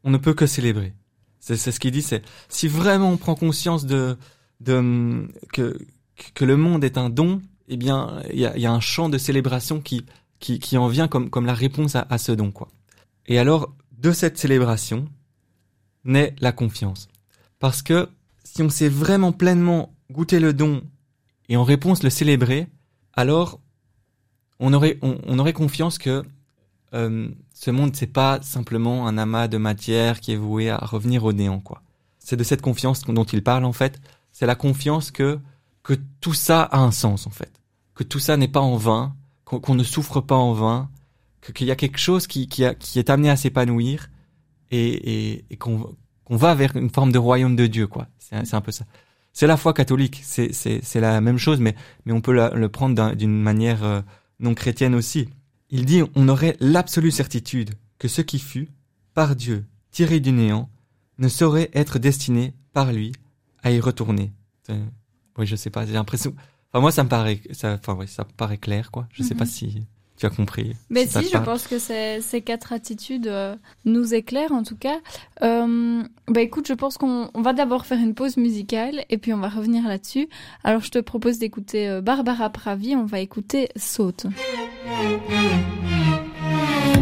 [0.04, 0.94] on ne peut que célébrer.
[1.40, 4.18] C'est ce qu'il dit, c'est si vraiment on prend conscience de,
[4.60, 5.78] de que
[6.34, 9.08] que le monde est un don, eh bien il y a, y a, un chant
[9.08, 10.06] de célébration qui
[10.42, 12.68] qui, qui en vient comme comme la réponse à, à ce don quoi.
[13.26, 15.08] Et alors de cette célébration
[16.04, 17.08] naît la confiance,
[17.60, 18.10] parce que
[18.44, 20.84] si on sait vraiment pleinement goûter le don
[21.48, 22.68] et en réponse le célébrer,
[23.14, 23.62] alors
[24.64, 26.24] on aurait, on, aurait confiance que
[26.94, 31.26] euh, ce monde c'est pas simplement un amas de matière qui est voué à revenir
[31.26, 31.82] au néant quoi.
[32.18, 34.00] C'est de cette confiance dont il parle en fait.
[34.32, 35.38] C'est la confiance que
[35.84, 37.52] que tout ça a un sens en fait,
[37.94, 40.90] que tout ça n'est pas en vain, qu'on ne souffre pas en vain,
[41.54, 44.10] qu'il y a quelque chose qui qui, est amené à s'épanouir
[44.72, 45.94] et, et, et qu'on
[46.30, 48.08] va vers une forme de royaume de Dieu quoi.
[48.18, 48.86] C'est un peu ça.
[49.34, 53.42] C'est la foi catholique, c'est la même chose, mais mais on peut le prendre d'une
[53.42, 54.02] manière euh,
[54.40, 55.30] non chrétienne aussi.
[55.70, 58.70] Il dit on aurait l'absolue certitude que ce qui fut,
[59.14, 60.70] par Dieu, tiré du néant,
[61.18, 63.14] ne saurait être destiné par lui
[63.62, 64.34] à y retourner.
[64.70, 64.86] Euh,
[65.38, 66.36] oui, je sais pas, j'ai l'impression.
[66.72, 69.08] Enfin, moi, ça me paraît, ça, enfin, oui, ça paraît clair, quoi.
[69.14, 69.50] Je sais pas mhm.
[69.50, 69.88] si
[70.24, 70.74] tu as compris.
[70.90, 73.56] Mais si, je pense que ces, quatre attitudes euh,
[73.86, 75.00] nous éclairent, en tout cas.
[75.42, 79.38] Euh, bah écoute, je pense qu'on va d'abord faire une pause musicale et puis on
[79.38, 80.30] va revenir là-dessus.
[80.64, 82.96] Alors, je te propose d'écouter euh, Barbara Pravi.
[82.96, 84.28] On va écouter Saute.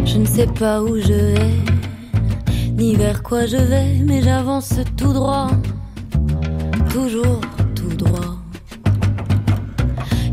[0.06, 1.52] Je ne sais pas où je vais,
[2.74, 5.52] ni vers quoi je vais, mais j'avance tout droit,
[6.92, 7.40] toujours
[7.76, 8.38] tout droit.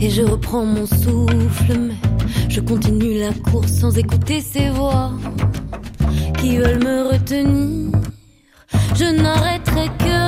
[0.00, 2.07] Et je reprends mon souffle, mais
[2.48, 5.12] je continue la course sans écouter ces voix
[6.38, 7.92] qui veulent me retenir.
[8.94, 10.20] Je n'arrêterai que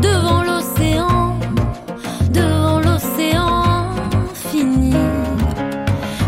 [0.00, 1.38] devant l'océan,
[2.32, 3.84] devant l'océan
[4.34, 4.94] fini.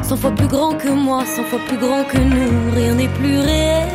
[0.02, 3.38] Cent fois plus grand que moi, cent fois plus grand que nous, rien n'est plus
[3.38, 3.88] réel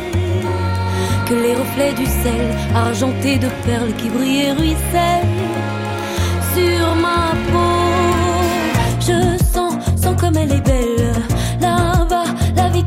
[1.28, 5.28] que les reflets du sel, argentés de perles qui brillent et ruissellent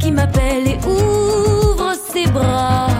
[0.01, 2.90] qui m'appelle et ouvre ses bras.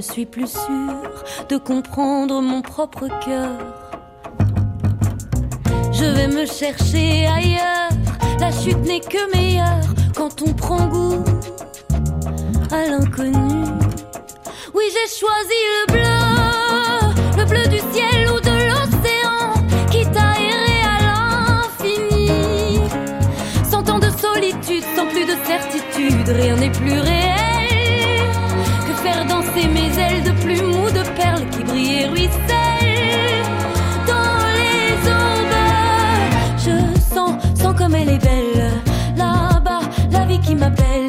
[0.00, 3.50] Ne suis plus sûre de comprendre mon propre cœur.
[5.92, 7.90] Je vais me chercher ailleurs,
[8.38, 9.84] la chute n'est que meilleure
[10.16, 11.22] quand on prend goût
[12.70, 13.66] à l'inconnu.
[14.72, 16.22] Oui, j'ai choisi le bleu,
[17.36, 19.52] le bleu du ciel ou de l'océan,
[19.90, 20.30] qui t'a
[20.92, 22.80] à l'infini.
[23.70, 27.59] Sans tant de solitude, sans plus de certitude, rien n'est plus réel
[29.02, 33.44] faire danser mes ailes de plumes ou de perles qui brillent et ruissellent
[34.06, 35.60] dans les aubes.
[36.64, 38.70] Je sens, sens comme elle est belle.
[39.16, 40.99] Là-bas, la vie qui m'appelle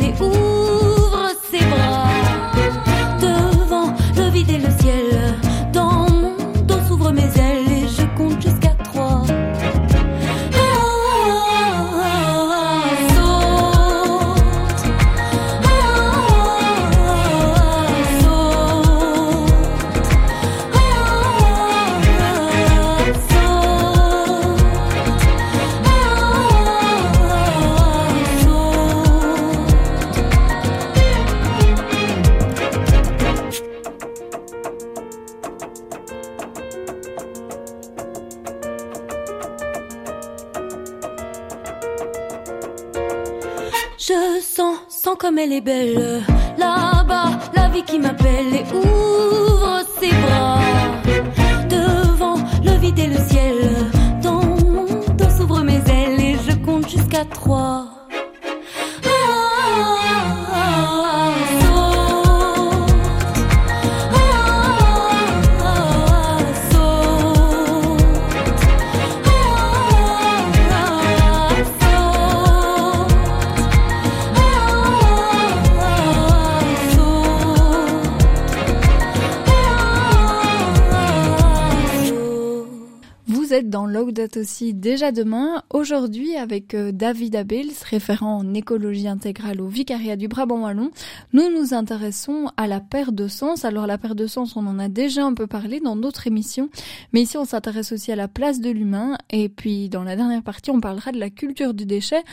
[84.01, 85.61] Laudato aussi déjà demain.
[85.69, 90.89] Aujourd'hui, avec euh, David Abels, référent en écologie intégrale au Vicariat du Brabant Wallon,
[91.33, 93.63] nous nous intéressons à la perte de sens.
[93.63, 96.69] Alors la perte de sens, on en a déjà un peu parlé dans d'autres émissions,
[97.13, 99.17] mais ici on s'intéresse aussi à la place de l'humain.
[99.29, 102.23] Et puis dans la dernière partie, on parlera de la culture du déchet.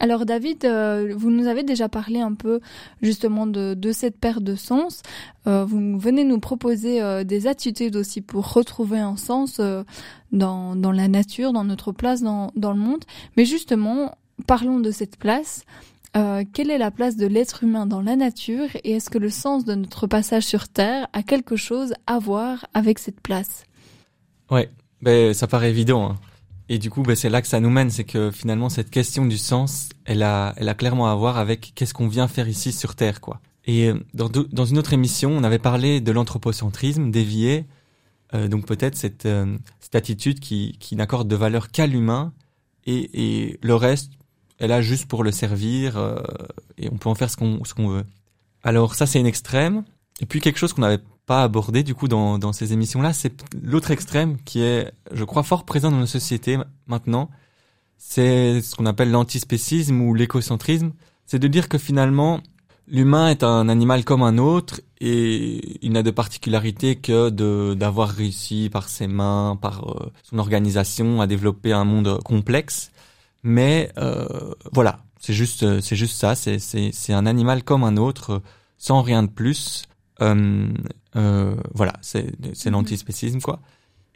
[0.00, 2.60] Alors David, euh, vous nous avez déjà parlé un peu
[3.00, 5.02] justement de, cette perte de sens.
[5.46, 9.60] Euh, vous venez nous proposer euh, des attitudes aussi pour retrouver un sens
[10.32, 13.04] dans, la nature, dans notre place dans, dans le monde.
[13.36, 15.64] Mais justement, parlons de cette place.
[16.12, 19.64] quelle est la place de l'être humain dans la nature et est-ce que le sens
[19.64, 23.64] de notre passage sur Terre a quelque chose à voir avec cette place?
[24.50, 24.70] Ouais,
[25.02, 26.10] ben ça paraît évident.
[26.10, 26.16] Hein.
[26.68, 29.26] Et du coup, ben, c'est là que ça nous mène, c'est que finalement cette question
[29.26, 32.72] du sens, elle a, elle a clairement à voir avec qu'est-ce qu'on vient faire ici
[32.72, 33.40] sur Terre, quoi.
[33.66, 37.66] Et euh, dans une autre émission, on avait parlé de l'anthropocentrisme dévié,
[38.34, 42.32] euh, donc peut-être cette, euh, cette attitude qui, qui n'accorde de valeur qu'à l'humain
[42.86, 44.12] et, et le reste,
[44.58, 46.16] elle a juste pour le servir euh,
[46.78, 48.04] et on peut en faire ce qu'on ce qu'on veut.
[48.62, 49.84] Alors ça, c'est une extrême.
[50.20, 53.44] Et puis quelque chose qu'on avait pas abordé du coup dans, dans ces émissions-là, c'est
[53.62, 57.30] l'autre extrême qui est, je crois, fort présent dans nos sociétés maintenant.
[57.96, 60.92] C'est ce qu'on appelle l'antispécisme ou l'écocentrisme.
[61.26, 62.40] C'est de dire que finalement,
[62.86, 68.10] l'humain est un animal comme un autre et il n'a de particularité que de d'avoir
[68.10, 72.90] réussi par ses mains, par euh, son organisation à développer un monde complexe.
[73.42, 74.26] Mais euh,
[74.72, 76.34] voilà, c'est juste c'est juste ça.
[76.34, 78.42] C'est c'est c'est un animal comme un autre,
[78.78, 79.84] sans rien de plus.
[80.20, 80.68] Euh,
[81.16, 82.72] euh, voilà, c'est mhm.
[82.72, 83.60] l'antispécisme quoi.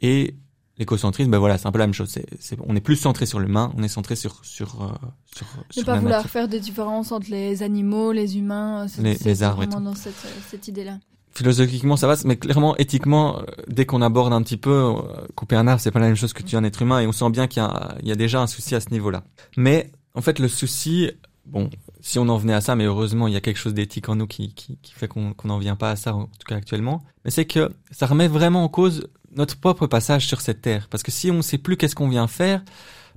[0.01, 0.35] Et
[0.79, 2.09] l'écocentrisme, ben voilà, c'est un peu la même chose.
[2.09, 4.89] C'est, c'est, on est plus centré sur l'humain, on est centré sur sur euh,
[5.35, 5.47] sur.
[5.77, 9.43] Ne pas vouloir faire de différence entre les animaux, les humains, c'est, les, c'est les
[9.43, 10.15] arbres vraiment dans cette,
[10.49, 10.99] cette idée-là.
[11.33, 15.57] Philosophiquement, ça va, mais clairement, éthiquement, euh, dès qu'on aborde un petit peu, euh, couper
[15.57, 17.31] un arbre, c'est pas la même chose que tuer un être humain, et on sent
[17.31, 19.23] bien qu'il y a, il y a déjà un souci à ce niveau-là.
[19.57, 21.11] Mais en fait, le souci,
[21.49, 24.09] bon, si on en venait à ça, mais heureusement, il y a quelque chose d'éthique
[24.09, 26.57] en nous qui, qui, qui fait qu'on n'en vient pas à ça, en tout cas
[26.57, 27.03] actuellement.
[27.25, 30.89] Mais c'est que ça remet vraiment en cause notre propre passage sur cette terre.
[30.89, 32.63] Parce que si on ne sait plus qu'est-ce qu'on vient faire,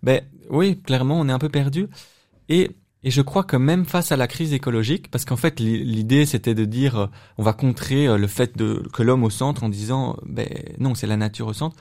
[0.04, 1.88] ben oui, clairement, on est un peu perdu.
[2.50, 2.72] Et,
[3.04, 6.56] et je crois que même face à la crise écologique, parce qu'en fait, l'idée c'était
[6.56, 9.70] de dire, euh, on va contrer euh, le fait de que l'homme au centre en
[9.70, 10.48] disant, ben
[10.80, 11.76] non, c'est la nature au centre.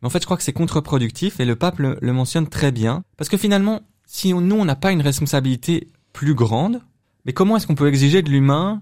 [0.00, 2.72] Mais en fait, je crois que c'est contre-productif et le pape le, le, mentionne très
[2.72, 6.80] bien, parce que finalement, si on, nous on n'a pas une responsabilité plus grande,
[7.24, 8.80] mais comment est-ce qu'on peut exiger de l'humain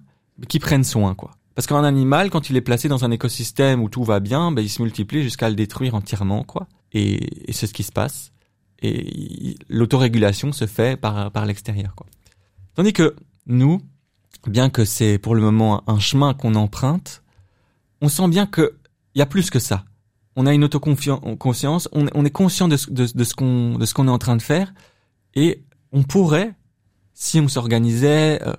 [0.49, 1.33] qu'il prenne soin, quoi?
[1.55, 4.61] Parce qu'un animal, quand il est placé dans un écosystème où tout va bien, ben,
[4.61, 6.67] il se multiplie jusqu'à le détruire entièrement, quoi.
[6.93, 8.33] Et, et c'est ce qui se passe.
[8.83, 12.07] Et l'autorégulation se fait par, par l'extérieur, quoi.
[12.75, 13.15] Tandis que
[13.47, 13.81] nous,
[14.49, 17.23] bien que c'est pour le moment un chemin qu'on emprunte,
[18.01, 18.75] on sent bien que
[19.15, 19.85] y a plus que ça.
[20.37, 23.95] On a une autoconscience, on, on est conscient de, de, de ce qu'on de ce
[23.95, 24.75] qu'on est en train de faire,
[25.35, 26.55] et on pourrait,
[27.12, 28.55] si on s'organisait, euh,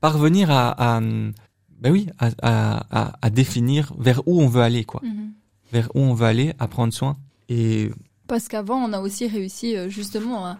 [0.00, 5.00] parvenir à, à ben oui, à, à, à, définir vers où on veut aller, quoi.
[5.04, 5.32] Mhm.
[5.72, 7.18] Vers où on veut aller, à prendre soin.
[7.48, 7.90] Et
[8.26, 10.58] parce qu'avant, on a aussi réussi euh, justement à,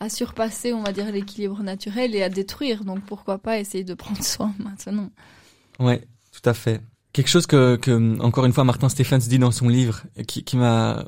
[0.00, 2.84] à surpasser, on va dire, l'équilibre naturel et à détruire.
[2.84, 5.10] Donc pourquoi pas essayer de prendre soin maintenant
[5.78, 6.80] Ouais, tout à fait.
[7.12, 10.56] Quelque chose que, que encore une fois, Martin Stephens dit dans son livre, qui, qui
[10.56, 11.04] m'a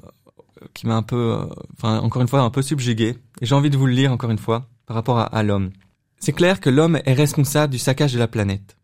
[0.75, 3.17] qui m'a un peu, euh, enfin encore une fois, un peu subjugué.
[3.41, 5.71] Et j'ai envie de vous le lire encore une fois par rapport à, à l'homme.
[6.19, 8.77] C'est clair que l'homme est responsable du saccage de la planète.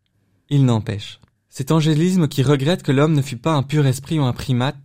[0.49, 1.21] Il n'empêche.
[1.49, 4.77] Cet angélisme qui regrette que l'homme ne fut pas un pur esprit ou un primate,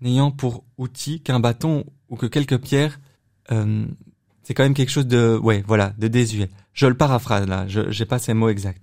[0.00, 3.00] n'ayant pour outil qu'un bâton ou que quelques pierres,
[3.52, 3.86] euh,
[4.42, 6.50] c'est quand même quelque chose de, ouais, voilà, de désuet.
[6.72, 8.82] Je le paraphrase là, je j'ai pas ces mots exacts.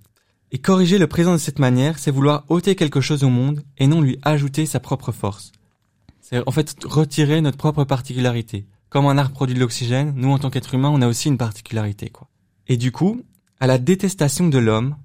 [0.52, 3.86] Et corriger le présent de cette manière, c'est vouloir ôter quelque chose au monde et
[3.86, 5.52] non lui ajouter sa propre force.
[6.28, 8.66] C'est en fait retirer notre propre particularité.
[8.88, 11.38] Comme un arbre produit de l'oxygène, nous en tant qu'être humain, on a aussi une
[11.38, 12.26] particularité, quoi.
[12.66, 13.22] Et du coup,
[13.60, 14.96] à la détestation de l'homme,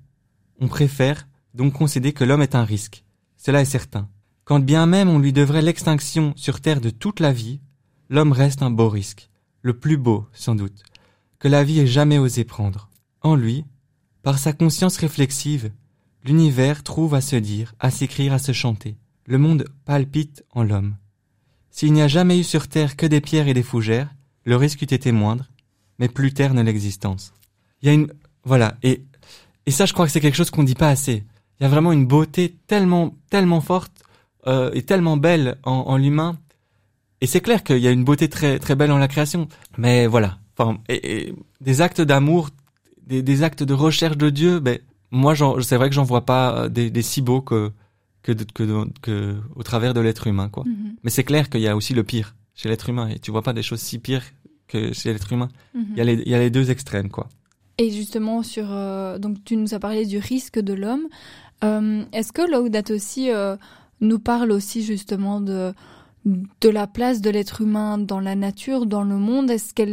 [0.59, 3.03] on préfère donc concéder que l'homme est un risque.
[3.37, 4.09] Cela est certain.
[4.45, 7.59] Quand bien même on lui devrait l'extinction sur Terre de toute la vie,
[8.09, 9.29] l'homme reste un beau risque,
[9.61, 10.81] le plus beau sans doute,
[11.37, 12.89] que la vie ait jamais osé prendre.
[13.21, 13.63] En lui,
[14.23, 15.71] par sa conscience réflexive,
[16.25, 18.97] l'univers trouve à se dire, à s'écrire, à se chanter.
[19.27, 20.95] Le monde palpite en l'homme.
[21.71, 24.13] S'il n'y a jamais eu sur Terre que des pierres et des fougères,
[24.45, 25.45] le risque eût été moindre,
[25.99, 27.33] mais plus terne l'existence.
[27.81, 28.11] Il y a une,
[28.43, 29.03] voilà, et
[29.65, 31.23] et ça, je crois que c'est quelque chose qu'on dit pas assez.
[31.59, 33.91] Il y a vraiment une beauté tellement, tellement forte
[34.47, 36.37] euh, et tellement belle en, en l'humain.
[37.21, 39.47] Et c'est clair qu'il y a une beauté très, très belle en la création.
[39.77, 42.49] Mais voilà, enfin, et, et des actes d'amour,
[43.05, 44.59] des, des, actes de recherche de Dieu.
[44.59, 44.79] Ben
[45.11, 47.71] moi, c'est vrai que j'en vois pas euh, des, des, si beaux que
[48.23, 48.63] que, que,
[49.01, 50.63] que, au travers de l'être humain, quoi.
[50.65, 50.95] Mm -hmm.
[51.03, 53.41] Mais c'est clair qu'il y a aussi le pire chez l'être humain et tu vois
[53.41, 54.23] pas des choses si pires
[54.67, 55.49] que chez l'être humain.
[55.73, 55.85] Mhm.
[55.91, 57.27] Il y a les, il y a les deux extrêmes, quoi.
[57.77, 61.07] Et justement, sur, euh, donc tu nous as parlé du risque de l'homme.
[61.63, 63.55] Euh, Est-ce que Laudato aussi euh,
[64.01, 65.73] nous parle aussi justement de,
[66.25, 69.83] de la place de l'être humain dans la nature, dans le monde Est-ce que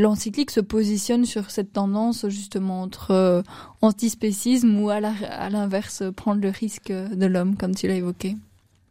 [0.00, 3.42] l'encyclique se positionne sur cette tendance justement entre euh,
[3.82, 8.36] antispécisme ou à l'inverse, prendre le risque de l'homme, comme tu l'as évoqué?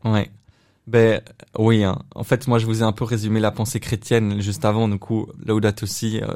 [0.04, 0.30] Ouais.
[0.86, 1.22] Ben
[1.58, 1.84] oui.
[1.84, 2.00] hein.
[2.16, 4.90] En fait, moi, je vous ai un peu résumé la pensée chrétienne juste avant.
[4.90, 6.28] Du coup, Laudato aussi euh,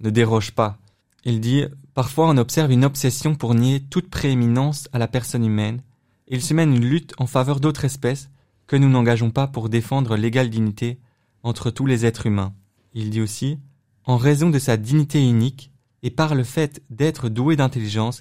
[0.00, 0.78] ne déroge pas.
[1.24, 5.82] Il dit parfois on observe une obsession pour nier toute prééminence à la personne humaine.
[6.28, 8.30] Il se mène une lutte en faveur d'autres espèces
[8.66, 10.98] que nous n'engageons pas pour défendre l'égale dignité
[11.42, 12.54] entre tous les êtres humains.
[12.94, 13.58] Il dit aussi
[14.04, 18.20] en raison de sa dignité unique et par le fait d'être doué d'intelligence,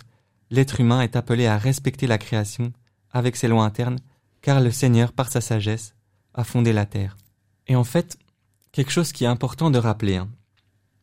[0.49, 2.73] l'être humain est appelé à respecter la création
[3.11, 3.99] avec ses lois internes
[4.41, 5.95] car le Seigneur, par sa sagesse,
[6.33, 7.17] a fondé la terre.
[7.67, 8.17] Et en fait,
[8.71, 10.29] quelque chose qui est important de rappeler, hein,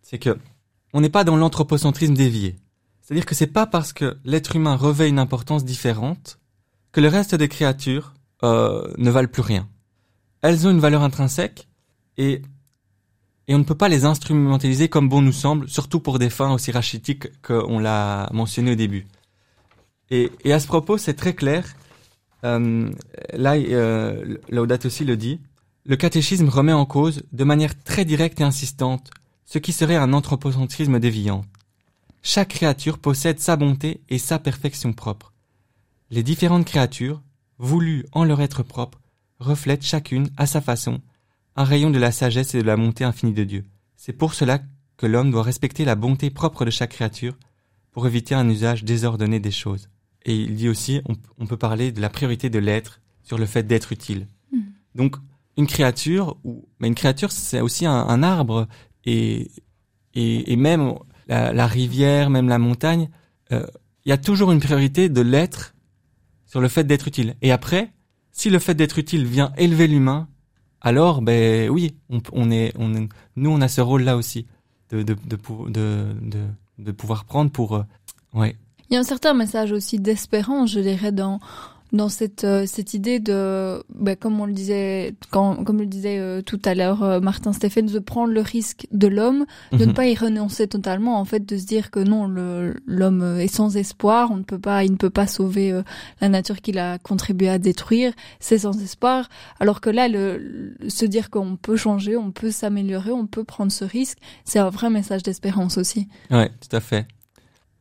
[0.03, 0.39] c'est que
[0.93, 2.57] on n'est pas dans l'anthropocentrisme dévié.
[3.01, 6.39] C'est-à-dire que c'est pas parce que l'être humain revêt une importance différente
[6.93, 9.69] que le reste des créatures euh, ne valent plus rien.
[10.43, 11.69] Elles ont une valeur intrinsèque
[12.17, 12.43] et
[13.49, 16.53] et on ne peut pas les instrumentaliser comme bon nous semble, surtout pour des fins
[16.53, 19.07] aussi rachitiques qu'on l'a mentionné au début.
[20.11, 21.75] Et, et à ce propos, c'est très clair.
[22.45, 22.91] Euh,
[23.33, 25.41] là, euh, Laudato aussi le dit.
[25.85, 29.11] Le catéchisme remet en cause, de manière très directe et insistante,
[29.45, 31.45] ce qui serait un anthropocentrisme déviant.
[32.23, 35.33] Chaque créature possède sa bonté et sa perfection propre.
[36.11, 37.21] Les différentes créatures,
[37.63, 39.01] voulues en leur être propre,
[39.39, 41.01] reflètent chacune, à sa façon,
[41.57, 43.65] un rayon de la sagesse et de la bonté infinie de Dieu.
[43.97, 44.61] C'est pour cela
[44.97, 47.37] que l'homme doit respecter la bonté propre de chaque créature
[47.93, 49.89] pour éviter un usage désordonné des choses.
[50.25, 53.47] Et il dit aussi, on, on peut parler de la priorité de l'être sur le
[53.47, 54.27] fait d'être utile.
[54.53, 54.59] Mm.
[54.95, 55.17] Donc,
[55.57, 58.67] une créature, ou, mais une créature, c'est aussi un, un arbre,
[59.05, 59.51] et,
[60.15, 60.95] et, et même
[61.29, 63.09] la, la rivière, même la montagne,
[63.53, 63.67] euh,
[64.05, 65.72] il y a toujours une priorité de l'être
[66.53, 67.35] sur le fait d'être utile.
[67.41, 67.93] Et après,
[68.31, 70.29] si le fait d'être utile vient élever l'humain,
[70.83, 74.47] alors, ben oui, on, est, on est- nous, on a ce rôle-là aussi
[74.91, 75.39] de, de, de,
[76.21, 76.45] de,
[76.79, 77.83] de pouvoir prendre pour, euh,
[78.35, 78.55] ouais,
[78.91, 81.41] Il y a un certain message aussi d'espérance, je dirais, dans
[81.93, 86.19] dans cette euh, cette idée de, ben, comme on le disait, quand, comme le disait
[86.19, 89.87] euh, tout à l'heure euh, Martin Stéphane, de prendre le risque de l'homme, de ne
[89.87, 89.95] Mhm.
[89.95, 92.27] pas y renoncer totalement, en fait, de se dire que non,
[92.87, 95.83] l'homme est sans espoir, on ne peut pas, il ne peut pas sauver euh,
[96.21, 99.29] la nature qu'il a contribué à détruire, c'est sans espoir.
[99.61, 103.45] Alors que là, le, le- se dire qu'on peut changer, on peut s'améliorer, on peut
[103.45, 106.09] prendre ce risque, c'est un vrai message d'espérance aussi.
[106.31, 107.07] Ouais, tout à fait.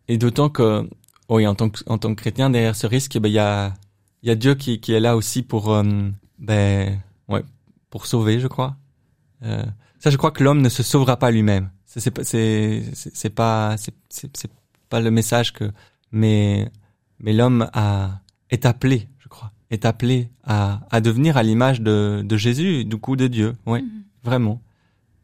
[0.10, 0.89] Et d'autant que,
[1.30, 3.74] oui, en tant que, en tant que chrétien, derrière ce risque, ben, il y a,
[4.23, 5.84] il y a Dieu qui, qui est là aussi pour, euh,
[6.39, 7.43] ben, ouais,
[7.89, 8.75] pour sauver, je crois.
[9.43, 9.65] Euh,
[9.99, 11.69] ça, je crois que l'homme ne se sauvera pas lui-même.
[11.86, 13.93] C'est, pas- c'est, c'est pas, c'est,
[14.89, 15.71] pas le message que,
[16.12, 16.71] mais,
[17.19, 22.23] mais l'homme a, est appelé, je crois, est appelé à, à devenir à l'image de,
[22.25, 23.55] de Jésus, du coup de Dieu.
[23.65, 23.84] Ouais,
[24.23, 24.62] vraiment.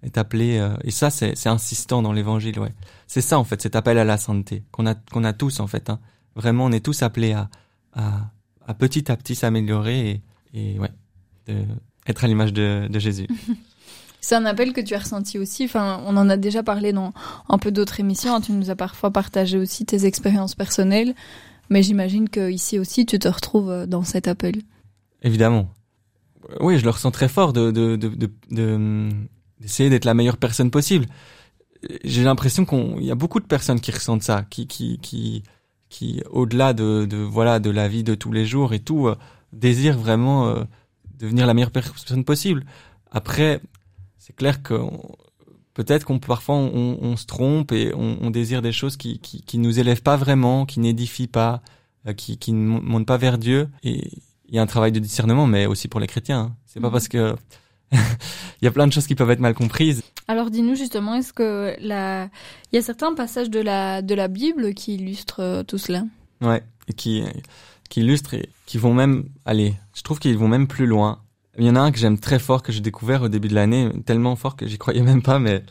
[0.04, 2.74] Est appelé, euh, et ça, c'est, c'est insistant dans l'évangile, ouais.
[3.08, 5.68] C'est ça en fait, cet appel à la sainteté qu'on a qu'on a tous en
[5.68, 5.90] fait.
[5.90, 6.00] Hein.
[6.36, 7.50] Vraiment, on est tous appelés à,
[7.94, 8.30] à,
[8.68, 10.22] à petit à petit s'améliorer
[10.54, 10.92] et, et ouais,
[11.48, 11.56] de,
[12.08, 13.28] être à l'image de, de Jésus.
[14.22, 15.66] C'est un appel que tu as ressenti aussi.
[15.66, 17.14] Enfin, on en a déjà parlé dans
[17.50, 18.36] un peu d'autres émissions.
[18.36, 18.42] hein.
[18.42, 21.14] Tu nous as parfois partagé aussi tes expériences personnelles.
[21.70, 24.56] Mais j'imagine que ici aussi, tu te retrouves euh, dans cet appel.
[25.22, 25.70] Évidemment.
[26.62, 29.10] Oui, je le ressens très fort de de de de- de-
[29.62, 31.06] d'essayer d'être la meilleure personne possible.
[32.04, 35.44] J'ai l'impression qu'on il y a beaucoup de personnes qui ressentent ça, qui qui qui
[35.90, 39.16] qui au-delà de de voilà de la vie de tous les jours et tout euh,
[39.54, 40.64] désirent vraiment euh,
[41.20, 42.66] devenir la meilleure personne possible.
[43.12, 43.62] Après,
[44.18, 44.76] c'est clair que
[45.74, 49.42] peut-être qu'on parfois on, on se trompe et on, on désire des choses qui qui
[49.42, 51.62] qui nous élèvent pas vraiment, qui n'édifient pas,
[52.08, 54.10] euh, qui qui ne mon- montent pas vers Dieu et
[54.50, 56.40] il y a un travail de discernement, mais aussi pour les chrétiens.
[56.40, 56.56] hein.
[56.66, 56.94] C'est pas Mhm.
[56.94, 57.36] parce que
[57.92, 60.04] il y a plein de choses qui peuvent être mal comprises.
[60.28, 62.30] Alors dis-nous justement, est-ce que la...
[62.72, 66.04] il y a certains passages de la, de la Bible qui illustrent euh, tout cela?
[66.42, 67.24] Ouais, et qui
[67.90, 69.74] qui illustrent et qui vont même aller.
[69.96, 71.22] Je trouve qu'ils vont même plus loin.
[71.58, 73.56] Il y en a un que j'aime très fort que j'ai découvert au début de
[73.56, 75.64] l'année, tellement fort que j'y croyais même pas, mais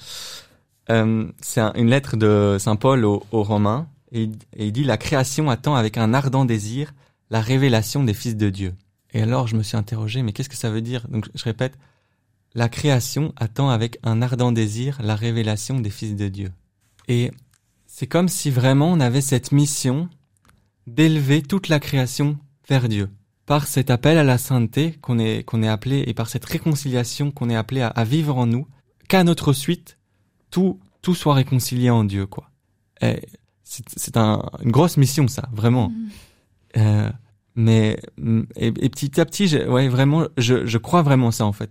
[0.91, 4.73] euh, c'est un- une lettre de Saint Paul aux, aux Romains et, il- et il
[4.73, 6.95] dit la création attend avec un ardent désir
[7.31, 8.73] la révélation des fils de Dieu.
[9.13, 11.07] Et alors je me suis interrogé, mais qu'est-ce que ça veut dire?
[11.09, 11.75] Donc je répète,
[12.57, 16.51] la création attend avec un ardent désir la révélation des fils de Dieu.
[17.07, 17.31] Et
[17.87, 20.09] c'est comme si vraiment on avait cette mission
[20.87, 22.39] d'élever toute la création
[22.69, 23.11] vers Dieu.
[23.45, 27.31] par cet appel à la sainteté qu'on est qu'on est appelé et par cette réconciliation
[27.31, 28.67] qu'on est appelé à, vivre en nous,
[29.09, 29.99] qu'à notre suite
[30.51, 32.51] tout tout soit réconcilié en Dieu quoi.
[33.63, 35.91] C'est un, une grosse mission ça, vraiment.
[35.91, 36.09] Mm.
[36.79, 37.11] Euh,
[37.55, 38.01] mais
[38.57, 41.71] et, petit à petit, je, ouais, vraiment, je, je crois vraiment ça en fait,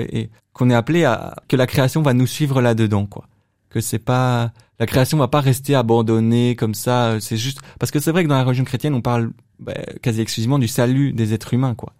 [0.00, 3.28] et qu'on est appelé à que la création va nous suivre là-dedans, quoi.
[3.70, 7.20] Que c'est pas la création va pas rester abandonnée comme ça.
[7.20, 10.20] C'est juste parce que c'est vrai que dans la religion chrétienne, on parle bah, quasi
[10.20, 11.92] exclusivement du salut des êtres humains, quoi.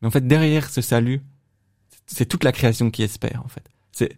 [0.00, 1.20] Mais en fait, derrière ce salut,
[2.06, 3.64] c'est toute la création qui espère, en fait.
[3.92, 4.16] C'est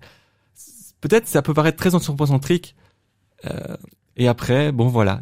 [1.01, 2.77] peut-être ça peut paraître très anthropocentrique.
[3.47, 3.77] Euh,
[4.17, 5.21] et après, bon voilà,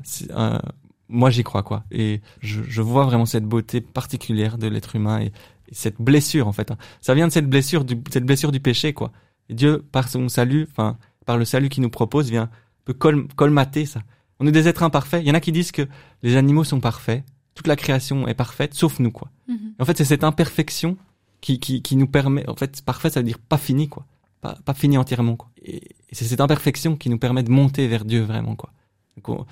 [1.09, 1.85] moi j'y crois quoi.
[1.91, 5.33] Et je, je, vois vraiment cette beauté particulière de l'être humain et,
[5.73, 6.71] cette blessure en fait.
[6.71, 6.77] Hein.
[7.01, 9.13] Ça vient de cette blessure, du, cette blessure du péché quoi.
[9.49, 12.51] Et Dieu par son salut, enfin par le salut qu'il nous propose, vient
[12.85, 14.03] peut col colmater ça.
[14.41, 15.23] On est des êtres imparfaits.
[15.23, 15.87] Il y en a qui disent que
[16.23, 19.31] les animaux sont parfaits, toute la création est parfaite, sauf nous quoi.
[19.49, 19.75] Mm-hmm.
[19.79, 20.97] En fait, c'est cette imperfection
[21.41, 22.49] qui, qui, qui nous permet.
[22.49, 24.07] En fait, parfait, ça veut dire pas fini quoi,
[24.41, 25.51] pas, pas fini entièrement quoi.
[25.63, 28.73] Et, c'est cette imperfection qui nous permet de monter vers Dieu vraiment quoi.
[29.17, 29.47] Donc,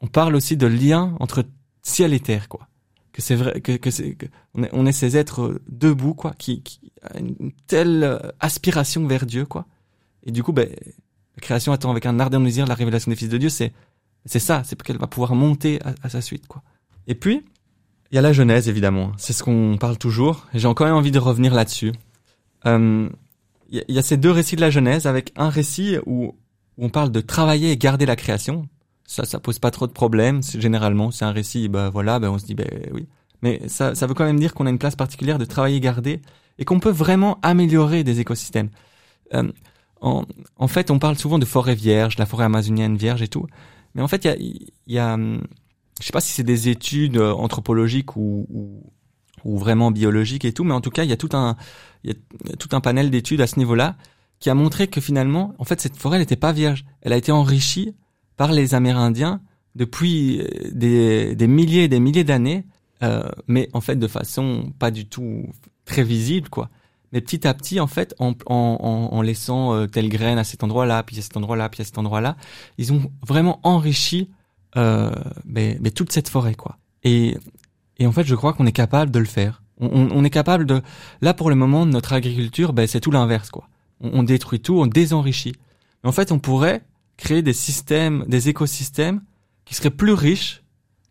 [0.00, 1.44] on parle aussi de lien entre
[1.82, 2.68] ciel et terre, quoi.
[3.12, 4.16] Que c'est vrai, que, que c'est,
[4.54, 9.26] on, est, on est ces êtres debout, quoi, qui, qui a une telle aspiration vers
[9.26, 9.66] Dieu, quoi.
[10.24, 10.68] Et du coup, ben,
[11.36, 13.72] la création attend avec un ardent désir la révélation des fils de Dieu, c'est,
[14.26, 16.62] c'est ça, c'est qu'elle va pouvoir monter à, sa suite, quoi.
[17.06, 17.44] Et puis,
[18.10, 19.12] il y a la Genèse, évidemment.
[19.16, 20.46] C'est ce qu'on parle toujours.
[20.54, 21.92] J'ai encore envie de revenir là-dessus.
[22.66, 23.08] Euh,
[23.70, 26.34] il y, a ces deux récits de la Genèse avec un récit où, où
[26.84, 28.68] on parle de travailler et garder la création
[29.12, 30.42] ça, ça pose pas trop de problèmes.
[30.42, 33.06] Généralement, c'est un récit, bah voilà, bah on se dit, bah oui.
[33.42, 36.22] Mais ça, ça veut quand même dire qu'on a une place particulière de travailler garder
[36.58, 38.70] et qu'on peut vraiment améliorer des écosystèmes.
[39.34, 39.50] Euh,
[40.00, 40.24] en,
[40.56, 43.46] en, fait, on parle souvent de forêt vierge, la forêt amazonienne vierge et tout.
[43.94, 44.36] Mais en fait, il y a,
[44.86, 45.16] y a,
[46.00, 48.82] je sais pas si c'est des études euh, anthropologiques ou, ou,
[49.44, 51.56] ou, vraiment biologiques et tout, mais en tout cas, il y a tout un,
[52.02, 53.96] il y a tout un panel d'études à ce niveau-là
[54.40, 56.84] qui a montré que finalement, en fait, cette forêt n'était pas vierge.
[57.02, 57.94] Elle a été enrichie
[58.36, 59.40] par les Amérindiens
[59.74, 62.64] depuis euh, des, des milliers et des milliers d'années,
[63.02, 65.46] euh, mais en fait de façon pas du tout
[65.84, 66.70] très visible, quoi.
[67.12, 70.64] Mais petit à petit, en fait, en, en, en laissant euh, telle graine à cet
[70.64, 72.36] endroit-là, puis à cet endroit-là, puis à cet endroit-là,
[72.78, 74.30] ils ont vraiment enrichi
[74.76, 75.10] euh,
[75.44, 76.78] mais, toute cette forêt, quoi.
[77.04, 77.36] Et,
[77.98, 79.62] et en fait, je crois qu'on est capable de le faire.
[79.78, 80.80] On, on, est capable de...
[81.20, 83.68] Là, pour le moment, notre agriculture, ben, c'est tout l'inverse, quoi.
[84.00, 85.54] On, on détruit tout, on désenrichit.
[86.02, 86.82] Mais en fait, on pourrait
[87.16, 89.22] créer des systèmes, des écosystèmes
[89.64, 90.62] qui seraient plus riches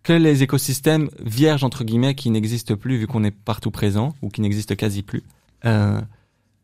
[0.04, 4.30] que les écosystèmes vierges entre guillemets qui n'existent plus vu qu'on est partout présent ou
[4.30, 5.24] qui n'existent quasi plus.
[5.66, 6.02] Euh,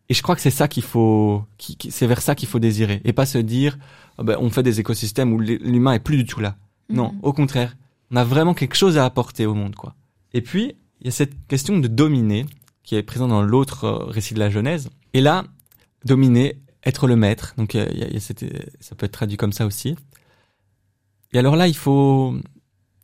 [0.09, 3.01] et je crois que c'est ça qu'il faut, qui, c'est vers ça qu'il faut désirer
[3.03, 3.77] et pas se dire
[4.17, 6.55] oh ben, on fait des écosystèmes où l'humain est plus du tout là.
[6.89, 7.19] Non, mhm.
[7.21, 7.75] au contraire,
[8.11, 9.95] on a vraiment quelque chose à apporter au monde quoi.
[10.33, 12.45] Et puis il y a cette question de dominer
[12.83, 14.89] qui est présente dans l'autre euh, récit de la Genèse.
[15.13, 15.43] Et là,
[16.05, 16.57] dominer,
[16.88, 17.53] être le maître.
[17.57, 19.95] Donc y a, y a ça peut être traduit comme ça aussi.
[21.33, 22.35] Et alors là, il faut,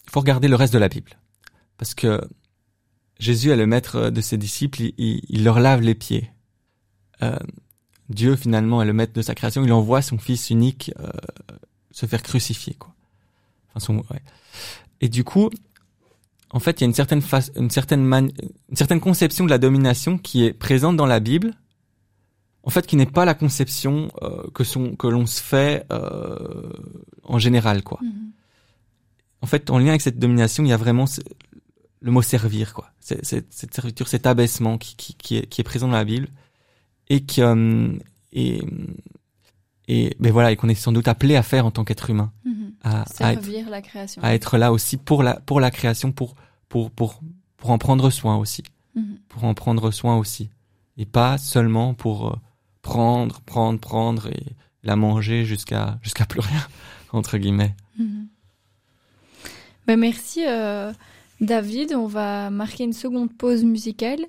[0.10, 1.12] faut regarder le reste de la Bible,
[1.78, 2.22] parce que
[3.20, 6.32] Jésus est le maître de ses disciples, il, il, leur lave les pieds.
[7.22, 7.38] Euh,
[8.10, 11.10] Dieu finalement est le maître de sa création, il envoie son Fils unique euh,
[11.92, 12.96] se faire crucifier, quoi.
[13.70, 14.22] Enfin, son, ouais.
[15.02, 15.50] Et du coup,
[16.52, 17.22] en fait, il y a une certaine
[17.56, 18.32] une certaine
[18.70, 21.54] une certaine conception de la domination qui est présente dans la Bible,
[22.64, 26.72] en fait, qui n'est pas la conception euh, que son que l'on se fait euh,
[27.24, 28.00] en général, quoi.
[28.02, 28.30] Mm-hmm.
[29.42, 31.06] En fait, en lien avec cette domination, il y a vraiment
[32.00, 32.92] le mot servir, quoi.
[33.02, 36.30] C'est, cette serviture, cet abaissement qui, qui, qui, est, qui est présent dans la Bible
[37.10, 37.92] et qui euh,
[38.32, 38.62] et
[39.90, 42.32] et ben voilà et qu'on est sans doute appelé à faire en tant qu'être humain,
[42.48, 42.72] mm-hmm.
[42.84, 46.36] à, servir la création, à être là aussi pour la pour la création, pour
[46.70, 47.20] pour pour
[47.58, 48.64] pour en prendre soin aussi,
[48.96, 49.18] mm-hmm.
[49.28, 50.50] pour en prendre soin aussi,
[50.98, 52.36] et pas seulement pour euh,
[52.84, 54.46] prendre, prendre, prendre et
[54.84, 56.62] la manger jusqu'à jusqu'à plus rien
[57.12, 57.76] entre guillemets.
[59.88, 60.94] Ben merci euh,
[61.42, 61.96] David.
[61.96, 64.20] On va marquer une seconde pause musicale.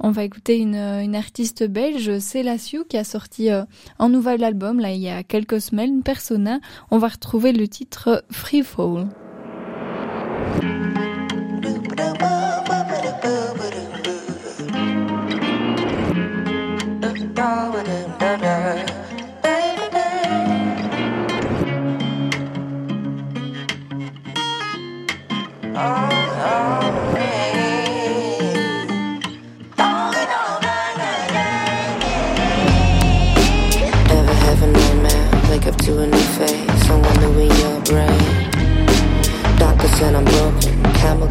[0.00, 3.64] On va écouter une, une artiste belge, Célassiou, qui a sorti euh,
[3.98, 6.60] un nouvel album là il y a quelques semaines, Persona.
[6.90, 9.08] On va retrouver le titre Free Fall.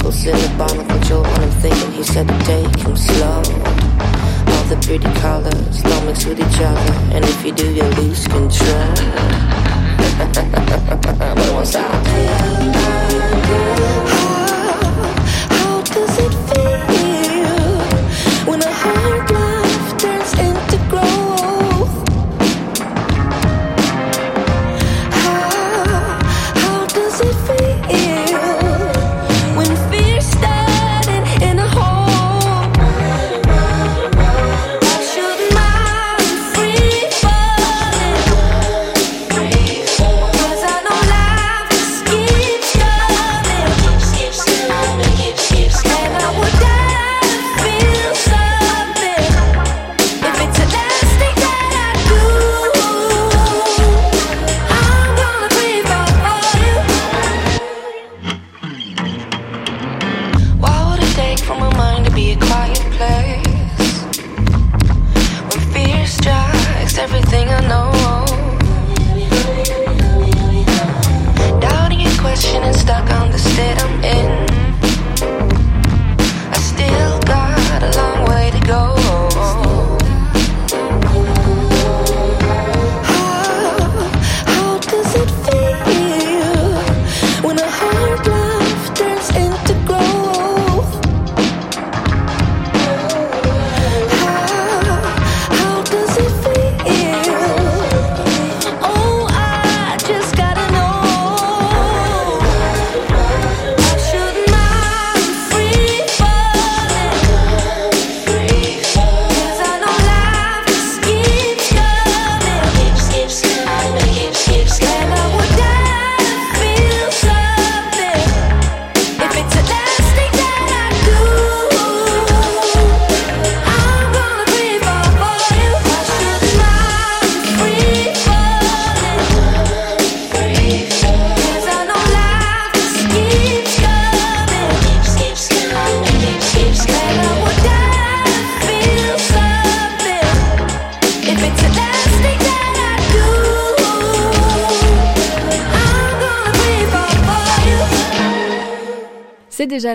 [0.03, 3.37] In the barnacle jolt when I'm thinking he said to take him slow.
[3.37, 8.27] All the pretty colors don't mix with each other, and if you do, you lose
[8.27, 8.49] control.
[11.37, 11.93] but once I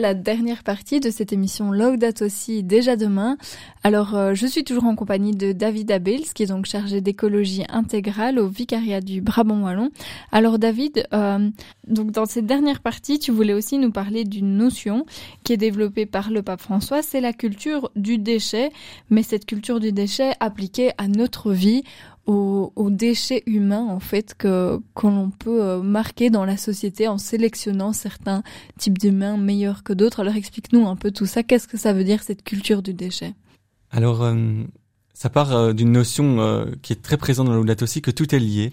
[0.00, 3.36] la dernière partie de cette émission Laudato aussi déjà demain.
[3.82, 7.64] Alors euh, je suis toujours en compagnie de David Abels qui est donc chargé d'écologie
[7.68, 9.90] intégrale au vicariat du Brabant wallon.
[10.30, 11.48] Alors David, euh,
[11.86, 15.06] donc dans cette dernière partie, tu voulais aussi nous parler d'une notion
[15.42, 18.70] qui est développée par le pape François, c'est la culture du déchet,
[19.10, 21.82] mais cette culture du déchet appliquée à notre vie,
[22.28, 27.08] aux, aux déchets humains en fait que que l'on peut euh, marquer dans la société
[27.08, 28.42] en sélectionnant certains
[28.78, 30.20] types d'humains meilleurs que d'autres.
[30.20, 31.42] Alors explique-nous un peu tout ça.
[31.42, 33.34] Qu'est-ce que ça veut dire cette culture du déchet?
[33.90, 34.62] Alors, euh,
[35.14, 38.38] ça part euh, d'une notion qui est très présente dans l'Audato aussi, que tout est
[38.38, 38.72] lié.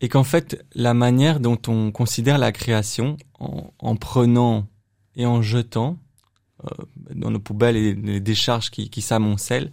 [0.00, 4.66] Et qu'en fait, la manière dont on considère la création, en, en prenant
[5.14, 5.96] et en jetant
[7.14, 9.72] dans nos poubelles et les décharges qui s'amoncellent,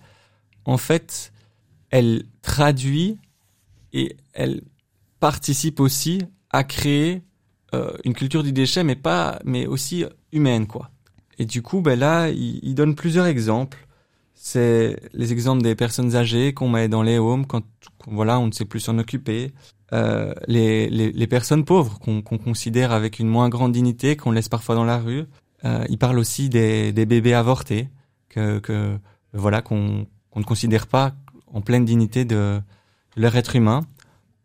[0.63, 1.32] en fait,
[1.93, 3.19] elle traduit
[3.93, 4.63] et elle
[5.19, 7.21] participe aussi à créer
[7.75, 10.89] euh, une culture du déchet, mais pas, mais aussi humaine, quoi.
[11.37, 13.87] Et du coup, ben là, il, donne plusieurs exemples.
[14.33, 17.63] C'est les exemples des personnes âgées qu'on met dans les homes quand,
[18.07, 19.51] voilà, on ne sait plus s'en occuper.
[19.93, 24.73] Euh, les, les, personnes pauvres qu'on considère avec une moins grande dignité, qu'on laisse parfois
[24.73, 25.25] dans la rue.
[25.63, 27.89] Euh, il parle aussi des, des bébés avortés,
[28.29, 28.97] que, que
[29.33, 31.13] voilà, qu'on ne considère pas
[31.53, 32.61] en pleine dignité de,
[33.15, 33.81] leur être humain.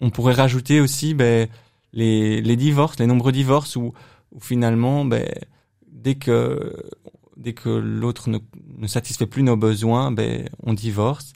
[0.00, 1.48] On pourrait rajouter aussi ben,
[1.92, 3.92] les, les divorces, les nombreux divorces où,
[4.32, 5.28] où finalement, ben,
[5.90, 6.74] dès que
[7.36, 8.38] dès que l'autre ne,
[8.78, 11.32] ne satisfait plus nos besoins, ben, on divorce.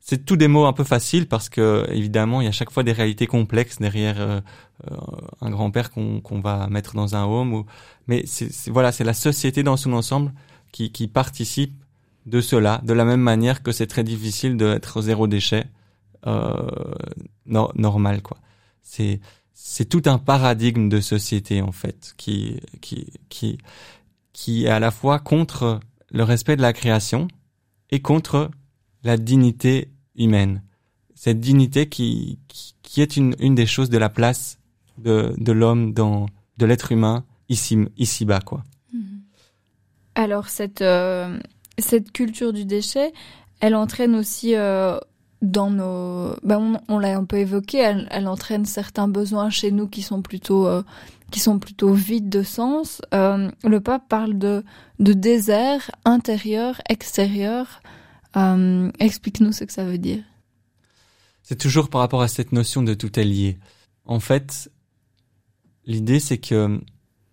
[0.00, 2.82] C'est tous des mots un peu faciles parce que évidemment il y a chaque fois
[2.82, 4.40] des réalités complexes derrière euh,
[4.90, 4.96] euh,
[5.40, 7.54] un grand-père qu'on va mettre dans un home.
[7.54, 7.66] Ou...
[8.08, 10.32] Mais c'est- voilà, c'est la société dans son ensemble
[10.72, 11.81] qui, qui participe
[12.26, 15.64] de cela, de la même manière que c'est très difficile d'être zéro déchet
[16.26, 16.54] euh,
[17.46, 18.36] no- normal quoi.
[18.82, 19.20] C'est
[19.54, 23.58] c'est tout un paradigme de société en fait qui qui qui
[24.32, 27.28] qui est à la fois contre le respect de la création
[27.90, 28.50] et contre
[29.04, 30.62] la dignité humaine.
[31.14, 34.58] Cette dignité qui qui, qui est une une des choses de la place
[34.98, 36.26] de de l'homme dans
[36.58, 38.62] de l'être humain ici ici bas quoi.
[40.14, 41.38] Alors cette euh,
[41.78, 43.12] cette culture du déchet,
[43.60, 44.98] elle entraîne aussi euh,
[45.42, 49.72] dans nos, ben on, on l'a un peu évoqué, elle, elle entraîne certains besoins chez
[49.72, 50.82] nous qui sont plutôt euh,
[51.30, 53.02] qui sont plutôt vides de sens.
[53.14, 54.64] Euh, le pape parle de,
[55.00, 57.80] de désert intérieur, extérieur.
[58.36, 60.22] Euh, Explique-nous ce que ça veut dire.
[61.42, 63.58] C'est toujours par rapport à cette notion de tout est lié.
[64.04, 64.70] En fait,
[65.86, 66.80] l'idée c'est que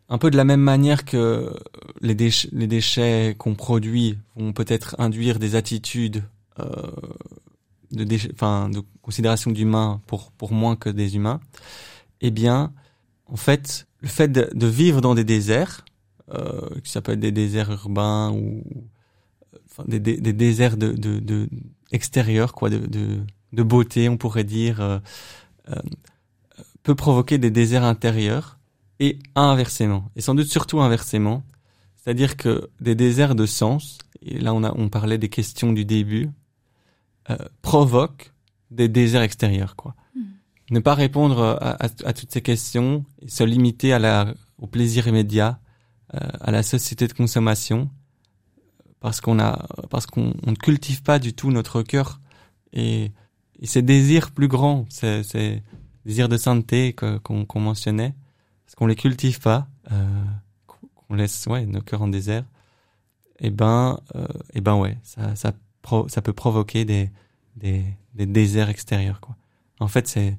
[0.09, 1.53] un peu de la même manière que
[2.01, 6.23] les, déch- les déchets qu'on produit vont peut-être induire des attitudes
[6.59, 6.65] euh,
[7.91, 11.39] de, considération d'humains pour, moins que des humains,
[12.21, 12.73] eh bien,
[13.27, 15.85] en fait, le fait de, vivre dans des déserts,
[16.33, 18.63] euh, que ça peut être des déserts urbains ou
[19.87, 21.49] des, déserts de, de,
[21.91, 24.99] extérieurs, quoi, de beauté, on pourrait dire, euh,
[25.69, 25.75] euh,
[26.83, 28.58] peut provoquer des déserts intérieurs
[28.99, 31.43] et inversement, et sans doute surtout inversement,
[31.95, 35.85] c'est-à-dire que des déserts de sens, et là on a on parlait des questions du
[35.85, 36.29] début,
[37.29, 38.33] euh, provoquent
[38.71, 39.95] des déserts extérieurs, quoi.
[40.15, 40.21] Mm.
[40.71, 44.67] Ne pas répondre à, à, à toutes ces questions et se limiter à la au
[44.67, 45.59] plaisir immédiat,
[46.13, 47.89] euh, à la société de consommation,
[48.99, 52.19] parce qu'on a parce qu'on on ne cultive pas du tout notre cœur
[52.73, 53.11] et,
[53.59, 55.63] et ces désirs plus grands, ces, ces
[56.05, 58.13] désirs de sainteté qu'on qu'on mentionnait,
[58.69, 60.23] parce qu'on les cultive pas, euh,
[60.67, 62.45] qu'on laisse ouais nos cœurs en désert,
[63.39, 67.09] et ben euh, et ben ouais, ça ça pro- ça peut provoquer des
[67.55, 69.35] des des déserts extérieurs quoi.
[69.79, 70.37] En fait, c'est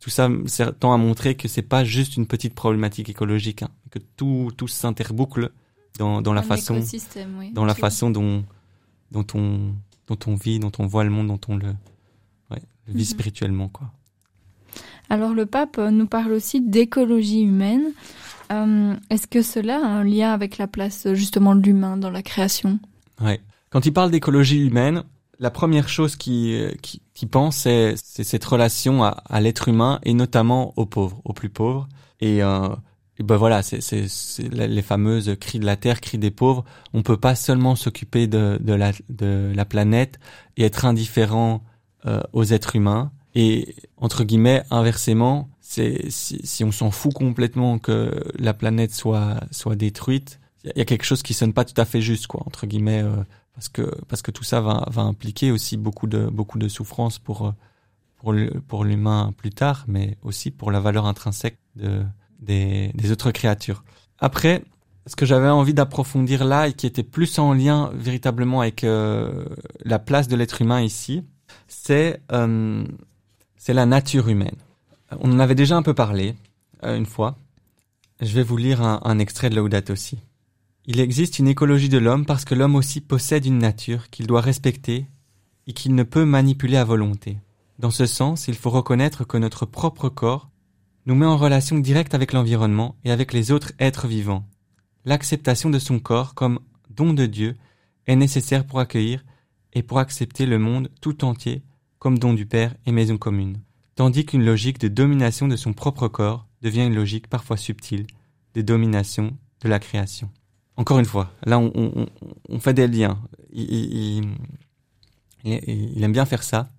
[0.00, 3.70] tout ça sert- tend à montrer que c'est pas juste une petite problématique écologique, hein,
[3.92, 5.52] que tout tout s'interboucle
[5.96, 6.74] dans dans la Un façon
[7.38, 7.52] oui.
[7.52, 8.44] dans la façon dont
[9.12, 9.74] dont on
[10.08, 11.68] dont on vit, dont on voit le monde, dont on le
[12.50, 13.04] ouais, le vit Mhm.
[13.04, 13.92] spirituellement quoi.
[15.10, 17.92] Alors le pape euh, nous parle aussi d'écologie humaine.
[18.52, 22.10] Euh, Est-ce que cela a un lien avec la place euh, justement de l'humain dans
[22.10, 22.78] la création?
[23.20, 23.40] Ouais.
[23.70, 25.02] Quand il parle d'écologie humaine,
[25.38, 30.00] la première chose qui euh, qui, qui pense c'est cette relation à, à l'être humain
[30.02, 31.88] et notamment aux pauvres, aux plus pauvres
[32.20, 32.68] et euh,
[33.20, 33.80] ben voilà, c'est
[34.48, 36.64] les fameuses cris de la terre, cris des pauvres.
[36.94, 40.20] On peut pas seulement s'occuper de de la de la planète
[40.56, 41.64] et être indifférent
[42.06, 43.10] euh, aux êtres humains
[43.42, 47.98] et entre guillemets inversement, c'est si, si on s'en fout complètement que
[48.38, 51.84] la planète soit soit détruite, il y a- quelque chose qui sonne pas tout à
[51.84, 53.22] fait juste quoi entre guillemets euh,
[53.54, 57.18] parce que parce que tout ça va va impliquer aussi beaucoup de beaucoup de souffrance
[57.26, 57.54] pour
[58.18, 58.34] pour
[58.68, 62.02] pour l'humain plus tard mais aussi pour la valeur intrinsèque de
[62.40, 63.84] des des autres créatures.
[64.18, 64.64] Après
[65.06, 69.46] ce que j'avais envie d'approfondir là et qui était plus en lien véritablement avec euh,
[69.84, 71.24] la place de l'être humain ici,
[71.68, 72.84] c'est euh,
[73.58, 74.56] c'est la nature humaine.
[75.20, 76.34] On en avait déjà un peu parlé
[76.84, 77.36] euh, une fois.
[78.20, 80.18] Je vais vous lire un, extrait de Laudato Si.
[80.86, 84.40] Il existe une écologie de l'homme parce que l'homme aussi possède une nature qu'il doit
[84.40, 85.06] respecter
[85.66, 87.38] et qu'il ne peut manipuler à volonté.
[87.78, 90.48] Dans ce sens, il faut reconnaître que notre propre corps
[91.06, 94.44] nous met en relation directe avec l'environnement et avec les autres êtres vivants.
[95.04, 96.58] L'acceptation de son corps comme
[96.90, 97.56] don de Dieu
[98.06, 99.24] est nécessaire pour accueillir
[99.74, 101.62] et pour accepter le monde tout entier
[101.98, 103.60] comme don du Père et maison commune,
[103.94, 108.06] tandis qu'une logique de domination de son propre corps devient une logique parfois subtile
[108.54, 110.30] de domination de la création.
[110.76, 112.06] Encore une fois, là on,
[112.60, 113.18] fait des liens.
[113.52, 114.24] Il-
[115.44, 116.70] il aime bien faire ça.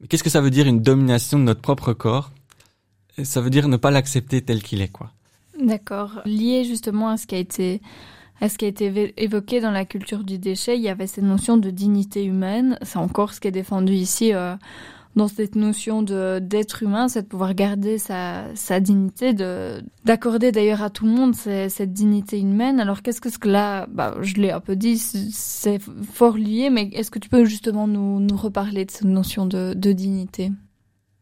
[0.00, 2.30] Mais qu'est-ce que ça veut dire une domination de notre propre corps?
[3.24, 5.12] Ça veut dire ne pas l'accepter tel qu'il est, quoi.
[5.60, 6.20] D'accord.
[6.24, 7.80] Lié justement à ce qui a été
[8.40, 11.24] à ce qui a été évoqué dans la culture du déchet, il y avait cette
[11.24, 12.78] notion de dignité humaine.
[12.82, 14.54] C'est encore ce qui est défendu ici euh,
[15.16, 20.90] dans cette notion d'être humain, c'est de pouvoir garder sa, dignité, de d'accorder d'ailleurs à
[20.90, 22.78] tout le monde cette dignité humaine.
[22.78, 25.80] Alors qu'est-ce que ce que là, bah, je l'ai un peu dit, c'est-
[26.12, 30.52] fort lié, mais est-ce que tu peux justement nous, reparler de cette notion de, dignité?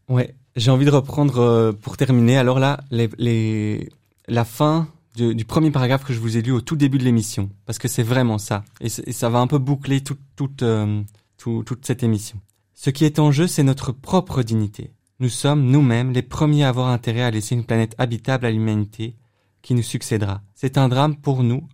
[0.09, 2.37] Ouais, j'ai envie de reprendre euh, pour terminer.
[2.37, 6.77] Alors là, la fin du, du premier paragraphe que je vous ai lu au tout
[6.77, 10.21] début de l'émission, parce que c'est vraiment ça, et, ça va un peu boucler toute
[10.37, 11.03] toute euh,
[11.37, 12.39] tout- toute cette émission.
[12.75, 14.93] Ce qui est en jeu, c'est notre propre dignité.
[15.19, 19.17] Nous sommes nous-mêmes les premiers à avoir intérêt à laisser une planète habitable à l'humanité
[19.63, 20.43] qui nous succédera.
[20.55, 21.67] C'est un drame pour nous,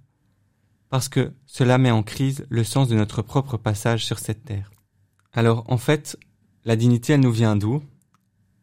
[0.91, 4.71] parce que cela met en crise le sens de notre propre passage sur cette terre.
[5.33, 6.17] Alors, en fait,
[6.65, 7.83] la dignité, elle nous vient d'où?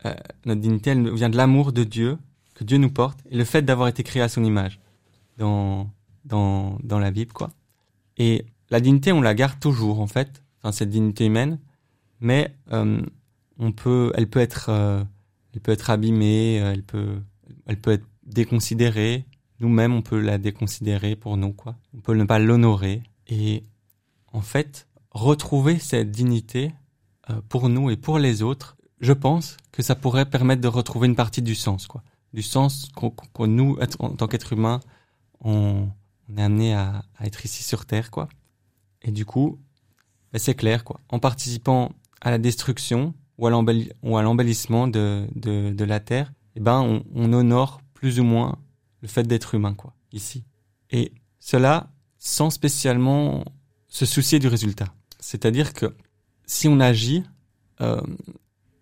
[0.05, 0.13] Euh,
[0.45, 2.17] notre dignité, elle vient de l'amour de Dieu
[2.63, 4.79] Dieu nous porte et le fait d'avoir été créé à son image
[5.37, 5.89] dans
[6.25, 7.51] dans dans la Bible quoi.
[8.17, 11.59] Et la dignité, on la garde toujours en fait, enfin cette dignité humaine,
[12.19, 13.01] mais euh,
[13.57, 15.03] on peut, elle peut être, euh,
[15.53, 17.21] elle peut être abîmée, euh, elle peut,
[17.65, 19.25] elle peut être déconsidérée.
[19.59, 21.75] Nous-mêmes, on peut la déconsidérer pour nous quoi.
[21.93, 23.63] On peut ne pas l'honorer et
[24.31, 26.71] en fait retrouver cette dignité
[27.47, 31.15] pour nous et pour les autres je pense que ça pourrait permettre de retrouver une
[31.15, 32.03] partie du sens, quoi.
[32.33, 34.79] Du sens qu'on qu'on- nous, en tant qu'être humain,
[35.41, 35.87] on,
[36.29, 38.27] on est amené à, à être ici sur Terre, quoi.
[39.01, 39.59] Et du coup,
[40.31, 40.99] ben, c'est clair, quoi.
[41.09, 46.81] En participant à la destruction ou à l'embellissement de, de, de la Terre, eh ben,
[46.81, 48.57] on, on honore plus ou moins
[49.01, 50.43] le fait d'être humain, quoi, ici.
[50.91, 53.45] Et cela sans spécialement
[53.87, 54.93] se soucier du résultat.
[55.19, 55.95] C'est-à-dire que
[56.45, 57.23] si on agit
[57.81, 58.01] euh,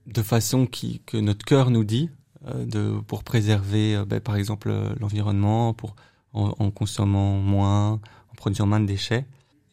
[0.07, 2.09] de façon qui, que notre cœur nous dit,
[2.55, 5.95] de, pour préserver, euh, ben, par exemple, euh, l'environnement, pour
[6.33, 9.25] en, en consommant moins, en produisant moins de déchets,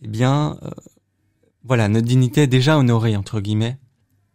[0.03, 0.71] eh bien, euh,
[1.65, 3.79] voilà, notre dignité est déjà honorée entre guillemets.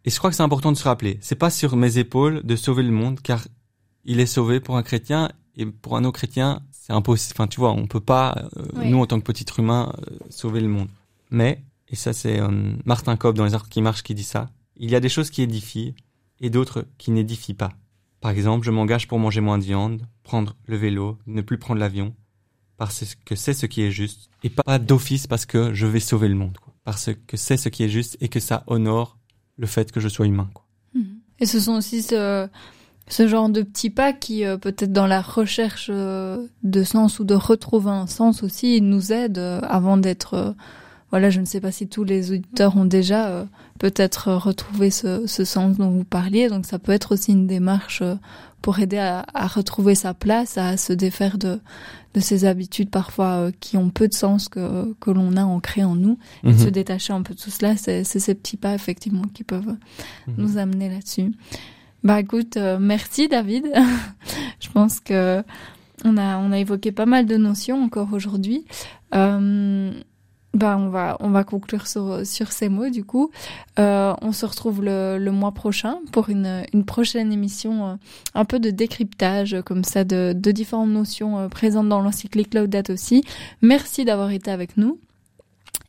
[0.04, 1.18] Et je crois que c'est important de se rappeler.
[1.20, 3.46] C'est pas sur mes épaules de sauver le monde, car
[4.04, 7.34] il est sauvé pour un chrétien et pour un non chrétien, c'est impossible.
[7.36, 8.90] Enfin, tu vois, on peut pas, euh, Oui.
[8.90, 10.88] nous en tant que petit humain, euh, sauver le monde.
[11.30, 14.48] Mais, et ça c'est euh, Martin Cobb dans Les Arts qui marchent qui dit ça,
[14.76, 15.94] il y a des choses qui édifient
[16.40, 17.70] et d'autres qui n'édifient pas.
[18.20, 21.80] Par exemple, je m'engage pour manger moins de viande, prendre le vélo, ne plus prendre
[21.80, 22.14] l'avion,
[22.76, 26.28] parce que c'est ce qui est juste, et pas d'office parce que je vais sauver
[26.28, 26.74] le monde, quoi.
[26.84, 29.18] parce que c'est ce qui est juste et que ça honore
[29.56, 30.50] le fait que je sois humain.
[30.54, 30.66] Quoi.
[31.40, 32.48] Et ce sont aussi ce,
[33.08, 37.24] ce genre de petits pas qui, euh, peut-être dans la recherche euh, de sens ou
[37.24, 40.54] de retrouver un sens aussi, nous aident euh, avant d'être...
[41.10, 43.44] voilà, je ne sais pas si tous les auditeurs ont déjà euh,
[43.78, 46.48] peut-être euh, retrouvé ce, ce sens dont vous parliez.
[46.48, 48.14] Donc ça peut être aussi une démarche euh,
[48.62, 51.60] pour aider à, à retrouver sa place, à se défaire de,
[52.14, 55.82] de ces habitudes parfois euh, qui ont peu de sens que, que l'on a ancrées
[55.84, 56.18] en nous.
[56.44, 56.70] Et se Mhm.
[56.70, 59.76] détacher un peu de tout cela, c'est c'est ces petits pas effectivement qui peuvent
[60.28, 60.34] Mhm.
[60.36, 61.32] nous amener là-dessus.
[62.04, 63.66] Bah écoute, euh, merci David.
[64.60, 65.42] Je pense que
[66.04, 68.64] on a on a évoqué pas mal de notions encore aujourd'hui.
[69.14, 69.90] Euh,
[70.52, 73.30] bah on va on va conclure sur ces mots du coup.
[73.78, 77.94] Euh, on se retrouve le, le mois prochain pour une une prochaine émission euh,
[78.34, 82.92] un peu de décryptage euh, comme ça de de différentes notions présentes dans l'encyclique Laudato
[82.94, 83.22] aussi.
[83.62, 84.98] Merci d'avoir été avec nous.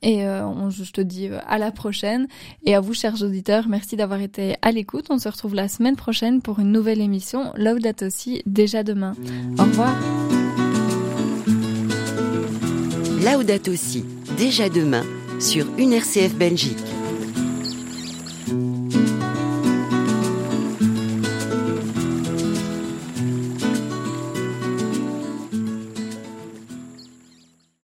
[0.03, 2.28] Et on- je te dis à la prochaine.
[2.66, 5.05] Et à vous, chers auditeurs, merci d'avoir été à l'écoute.
[5.12, 9.14] On se retrouve la semaine prochaine pour une nouvelle émission Laudato aussi déjà demain.
[9.59, 9.93] Au revoir.
[13.24, 14.04] Laudato Si,
[14.36, 15.04] déjà demain,
[15.40, 17.01] sur une RCF Belgique.